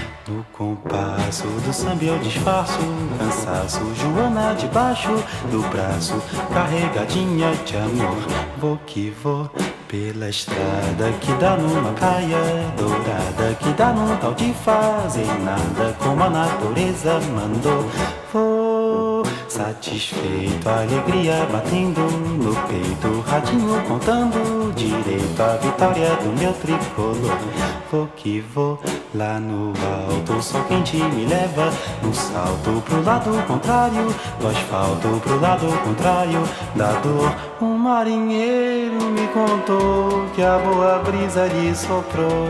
No 0.52 0.76
compasso 0.76 1.46
do 1.46 1.72
samba 1.72 2.04
eu 2.04 2.18
disfarço 2.18 2.78
cansaço. 3.18 3.80
Joana 3.94 4.54
debaixo 4.54 5.08
do 5.50 5.66
braço, 5.70 6.22
carregadinha 6.52 7.54
de 7.64 7.76
amor. 7.78 8.18
Vou 8.58 8.76
que 8.86 9.10
vou 9.22 9.50
pela 9.88 10.28
estrada 10.28 11.10
que 11.20 11.32
dá 11.34 11.56
numa 11.56 11.92
praia 11.92 12.36
dourada, 12.76 13.54
que 13.60 13.72
dá 13.72 13.92
num 13.92 14.14
tal 14.18 14.34
de 14.34 14.52
fazer 14.52 15.26
nada, 15.42 15.96
como 15.98 16.22
a 16.22 16.30
natureza 16.30 17.18
mandou. 17.34 17.90
Vou 18.32 19.22
satisfeito, 19.48 20.68
alegria 20.68 21.46
batendo 21.50 22.00
no 22.00 22.54
peito, 22.66 23.20
ratinho 23.26 23.82
contando 23.88 24.72
direito 24.74 25.42
a 25.42 25.56
vitória 25.56 26.14
do 26.16 26.38
meu 26.38 26.52
tricolor. 26.52 27.81
Vou 27.92 28.08
que 28.16 28.40
vou 28.40 28.80
lá 29.14 29.38
no 29.38 29.74
alto, 29.84 30.32
o 30.32 30.42
sol 30.42 30.64
quente 30.64 30.96
me 30.96 31.26
leva 31.26 31.70
no 32.02 32.14
salto 32.14 32.82
pro 32.86 33.04
lado 33.04 33.30
contrário 33.46 34.06
do 34.40 34.48
asfalto, 34.48 35.20
pro 35.22 35.38
lado 35.38 35.66
contrário 35.84 36.42
da 36.74 36.92
dor. 37.00 37.30
Um 37.60 37.76
marinheiro 37.76 38.94
me 38.94 39.28
contou 39.28 40.24
que 40.34 40.42
a 40.42 40.56
boa 40.56 41.00
brisa 41.00 41.46
lhe 41.48 41.74
soprou, 41.74 42.48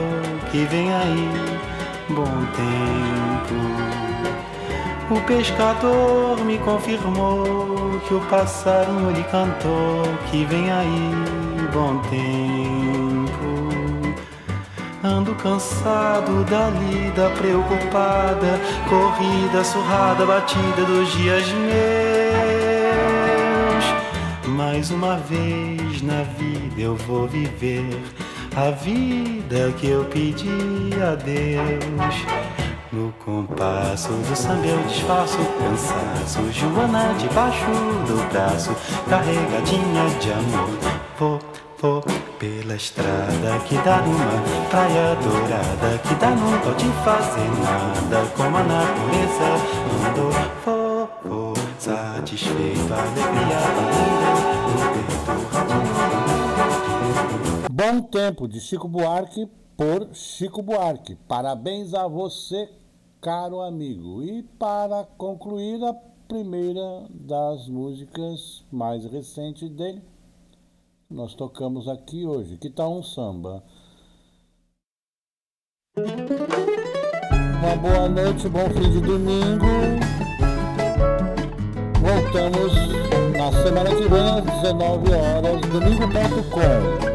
que 0.52 0.64
vem 0.66 0.94
aí 0.94 1.28
bom 2.10 2.46
tempo. 2.54 3.56
O 5.10 5.20
pescador 5.26 6.38
me 6.44 6.56
confirmou 6.58 8.00
que 8.06 8.14
o 8.14 8.20
passarinho 8.30 9.10
lhe 9.10 9.24
cantou 9.24 10.04
que 10.30 10.44
vem 10.44 10.70
aí 10.70 11.10
bom 11.72 11.98
tempo. 12.08 13.01
Ando 15.04 15.34
cansado 15.34 16.44
da 16.44 16.70
lida, 16.70 17.28
preocupada, 17.30 18.60
corrida, 18.88 19.64
surrada, 19.64 20.24
batida 20.24 20.84
dos 20.86 21.10
dias 21.12 21.44
meus. 21.48 21.82
Mais 24.46 24.92
uma 24.92 25.16
vez 25.16 26.02
na 26.02 26.22
vida 26.38 26.80
eu 26.80 26.94
vou 26.94 27.26
viver 27.26 28.00
a 28.54 28.70
vida 28.70 29.72
que 29.78 29.88
eu 29.88 30.04
pedi 30.04 30.90
a 31.02 31.16
Deus. 31.16 32.24
No 32.92 33.12
compasso 33.24 34.12
do 34.12 34.36
samba 34.36 34.66
eu 34.66 34.82
disfarço 34.82 35.38
cansaço 35.58 36.52
Joana 36.52 37.14
debaixo 37.14 37.64
do 38.06 38.30
braço 38.30 38.76
Carregadinha 39.08 40.10
de 40.20 40.30
amor 40.30 40.68
Vou, 41.18 41.38
vou 41.82 42.00
pela 42.38 42.76
estrada 42.76 43.58
Que 43.66 43.74
dá 43.78 44.00
numa 44.02 44.68
praia 44.70 45.16
dourada 45.16 45.98
Que 45.98 46.14
dá 46.14 46.30
num 46.30 46.58
pode 46.60 46.84
fazer 47.04 47.50
nada 47.60 48.30
Como 48.36 48.56
a 48.56 48.62
natureza 48.62 49.48
mandou 50.00 50.30
Vou, 50.64 51.08
vou 51.24 51.54
satisfeito 51.78 52.94
Alegria 52.94 53.62
Bom 57.70 58.00
tempo 58.02 58.46
de 58.46 58.60
Chico 58.60 58.86
Buarque 58.86 59.48
por 59.76 60.14
Chico 60.14 60.62
Buarque. 60.62 61.16
Parabéns 61.26 61.94
a 61.94 62.06
você, 62.06 62.68
caro 63.20 63.60
amigo. 63.60 64.22
E 64.22 64.42
para 64.42 65.04
concluir, 65.16 65.82
a 65.82 65.94
primeira 66.28 67.06
das 67.10 67.68
músicas 67.68 68.64
mais 68.70 69.04
recentes 69.06 69.68
dele, 69.70 70.02
nós 71.12 71.34
tocamos 71.34 71.88
aqui 71.88 72.26
hoje. 72.26 72.56
Que 72.56 72.70
tal 72.70 72.98
um 72.98 73.02
samba? 73.02 73.62
Uma 75.96 77.76
boa 77.76 78.08
noite, 78.08 78.48
bom 78.48 78.68
fim 78.70 78.90
de 78.90 79.00
domingo. 79.00 79.66
Voltamos 82.00 82.72
na 83.36 83.52
semana 83.62 83.90
que 83.94 84.08
vem 84.08 84.30
às 84.30 84.44
19 84.62 85.12
horas, 85.12 85.60
domingo.com. 85.70 87.12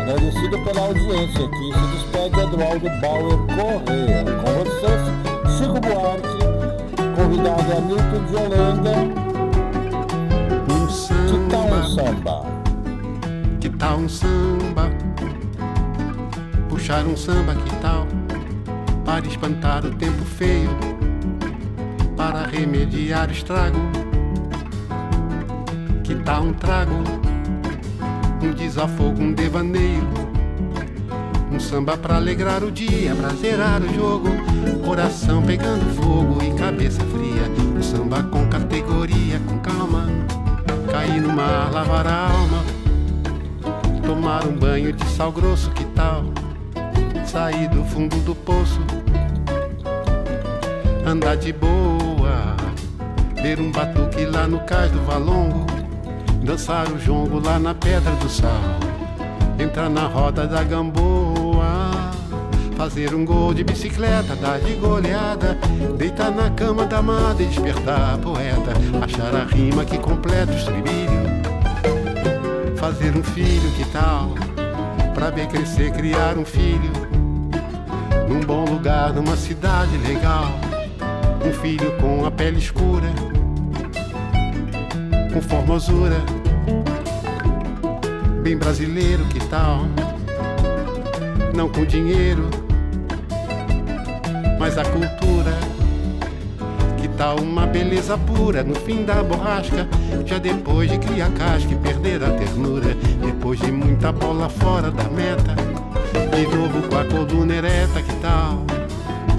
Agradecido 0.00 0.58
pela 0.64 0.86
audiência 0.86 1.44
aqui, 1.46 1.72
se 1.72 1.86
despede 1.92 2.40
Eduardo 2.40 2.88
Bauer 3.00 3.38
Correia. 3.46 4.24
Com 4.42 4.52
vocês, 4.64 5.02
Chico 5.58 5.78
Buarque, 5.80 6.42
convidado 7.14 7.72
Hamilton 7.76 8.22
de 8.26 8.34
Holanda. 8.36 8.94
Que 11.28 11.36
tal 11.50 11.66
um 11.66 11.84
samba, 11.84 12.61
tal 13.82 13.98
um 13.98 14.08
samba? 14.08 14.92
Puxar 16.68 17.04
um 17.04 17.16
samba, 17.16 17.52
que 17.56 17.76
tal? 17.76 18.06
Para 19.04 19.26
espantar 19.26 19.84
o 19.84 19.90
tempo 19.90 20.24
feio, 20.24 20.70
para 22.16 22.46
remediar 22.46 23.28
o 23.28 23.32
estrago. 23.32 23.80
Que 26.04 26.14
tal 26.14 26.44
um 26.44 26.52
trago? 26.52 26.94
um 28.40 28.52
desafogo, 28.52 29.20
um 29.20 29.32
devaneio. 29.32 30.08
Um 31.50 31.58
samba 31.58 31.96
pra 31.96 32.16
alegrar 32.16 32.62
o 32.62 32.70
dia, 32.70 33.16
pra 33.16 33.30
zerar 33.30 33.82
o 33.82 33.92
jogo. 33.92 34.28
Coração 34.84 35.42
pegando 35.42 35.92
fogo 35.96 36.38
e 36.40 36.56
cabeça 36.56 37.00
fria. 37.06 37.50
Um 37.76 37.82
samba 37.82 38.22
com 38.22 38.46
categoria, 38.48 39.40
com 39.40 39.58
calma. 39.58 40.06
Cair 40.88 41.20
no 41.20 41.32
mar, 41.32 41.72
lavar 41.72 42.06
a 42.06 42.30
alma. 42.30 42.81
Tomar 44.12 44.46
um 44.46 44.52
banho 44.52 44.92
de 44.92 45.06
sal 45.06 45.32
grosso, 45.32 45.70
que 45.70 45.86
tal? 45.86 46.24
Sair 47.24 47.66
do 47.70 47.82
fundo 47.82 48.14
do 48.16 48.34
poço. 48.34 48.78
Andar 51.06 51.34
de 51.38 51.50
boa. 51.50 52.54
Ver 53.42 53.58
um 53.58 53.72
batuque 53.72 54.26
lá 54.26 54.46
no 54.46 54.60
cais 54.66 54.92
do 54.92 55.00
Valongo 55.06 55.64
dançar 56.44 56.86
o 56.92 56.98
jongo 56.98 57.40
lá 57.40 57.58
na 57.58 57.74
pedra 57.74 58.12
do 58.16 58.28
sal, 58.28 58.50
entrar 59.58 59.88
na 59.88 60.06
roda 60.06 60.46
da 60.46 60.62
gamboa, 60.62 61.90
fazer 62.76 63.14
um 63.14 63.24
gol 63.24 63.54
de 63.54 63.64
bicicleta, 63.64 64.36
dar 64.36 64.58
de 64.58 64.74
goleada, 64.74 65.56
deitar 65.96 66.30
na 66.30 66.50
cama 66.50 66.84
da 66.84 66.98
amada 66.98 67.42
e 67.42 67.46
despertar 67.46 68.14
a 68.14 68.18
poeta, 68.18 68.72
achar 69.02 69.34
a 69.34 69.44
rima 69.44 69.86
que 69.86 69.96
completa 69.96 70.52
o 70.52 70.56
estribilho, 70.56 71.01
fazer 72.82 73.16
um 73.16 73.22
filho, 73.22 73.70
que 73.76 73.84
tal? 73.92 74.34
Pra 75.14 75.30
ver 75.30 75.46
crescer, 75.46 75.92
criar 75.92 76.36
um 76.36 76.44
filho, 76.44 76.90
num 78.28 78.40
bom 78.40 78.64
lugar, 78.64 79.12
numa 79.12 79.36
cidade 79.36 79.96
legal, 79.98 80.50
um 81.46 81.52
filho 81.52 81.96
com 82.00 82.26
a 82.26 82.30
pele 82.32 82.58
escura 82.58 83.06
com 85.32 85.40
formosura, 85.40 86.16
bem 88.42 88.58
brasileiro, 88.58 89.24
que 89.26 89.38
tal? 89.46 89.82
Não 91.54 91.68
com 91.68 91.84
dinheiro, 91.84 92.50
mas 94.58 94.76
a 94.76 94.82
cultura. 94.82 95.21
Uma 97.40 97.66
beleza 97.66 98.18
pura 98.18 98.62
no 98.62 98.74
fim 98.74 99.04
da 99.04 99.22
borrasca? 99.22 99.88
Já 100.26 100.38
depois 100.38 100.90
de 100.90 100.98
criar 100.98 101.30
casca 101.32 101.72
e 101.72 101.76
perder 101.76 102.22
a 102.22 102.30
ternura, 102.30 102.94
depois 103.20 103.58
de 103.60 103.70
muita 103.70 104.12
bola 104.12 104.48
fora 104.48 104.90
da 104.90 105.04
meta, 105.04 105.54
de 106.34 106.56
novo 106.56 106.88
com 106.88 106.98
a 106.98 107.04
coluna 107.04 107.54
ereta, 107.54 108.02
que 108.02 108.14
tal? 108.16 108.64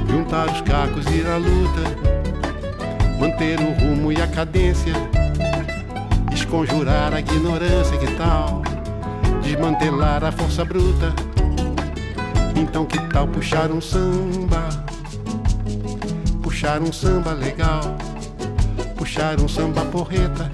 Juntar 0.09 0.51
os 0.51 0.61
cacos 0.61 1.05
e 1.07 1.17
ir 1.17 1.27
à 1.27 1.37
luta, 1.37 1.81
manter 3.19 3.59
o 3.59 3.71
rumo 3.73 4.11
e 4.11 4.21
a 4.21 4.27
cadência 4.27 4.93
conjurar 6.53 7.11
a 7.15 7.19
ignorância, 7.19 7.97
que 7.97 8.05
tal? 8.15 8.61
Desmantelar 9.41 10.23
a 10.23 10.31
força 10.31 10.63
bruta. 10.63 11.11
Então 12.55 12.85
que 12.85 12.99
tal 13.09 13.27
puxar 13.27 13.71
um 13.71 13.81
samba? 13.81 14.92
Puxar 16.63 16.81
um 16.81 16.93
samba 16.93 17.33
legal. 17.33 17.81
Puxar 18.95 19.37
um 19.41 19.49
samba 19.49 19.83
porreta. 19.83 20.49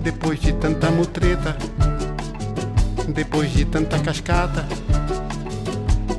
Depois 0.00 0.40
de 0.40 0.52
tanta 0.52 0.90
mutreta. 0.90 1.56
Depois 3.06 3.52
de 3.52 3.64
tanta 3.64 4.00
cascata. 4.00 4.66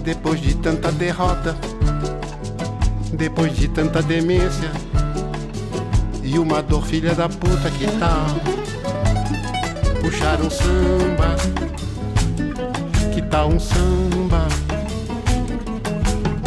Depois 0.06 0.40
de 0.40 0.56
tanta 0.56 0.90
derrota. 0.90 1.54
Depois 3.12 3.54
de 3.58 3.68
tanta 3.68 4.02
demência 4.02 4.72
e 6.24 6.40
uma 6.40 6.64
dor 6.64 6.86
filha 6.86 7.14
da 7.14 7.28
puta 7.28 7.70
que 7.72 7.88
tal 7.98 8.28
puxar 10.00 10.40
um 10.40 10.50
samba 10.50 11.36
que 13.14 13.22
tal 13.24 13.50
um 13.50 13.60
samba 13.60 14.48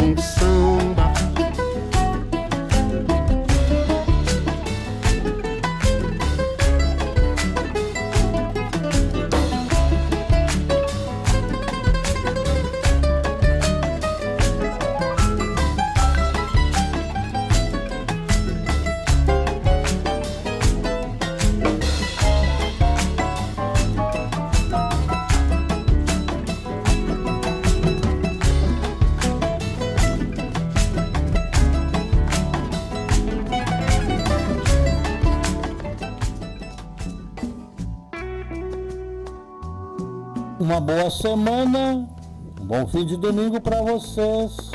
um 0.01 0.17
samba 0.17 0.92
boa 40.83 41.09
semana, 41.09 42.05
um 42.59 42.65
bom 42.65 42.85
fim 42.87 43.05
de 43.05 43.15
domingo 43.15 43.59
para 43.61 43.81
vocês. 43.81 44.71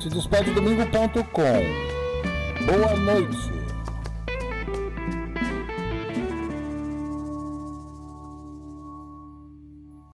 Se 0.00 0.08
despede 0.08 0.52
domingo.com. 0.52 1.42
Boa 2.64 2.96
noite. 2.96 3.47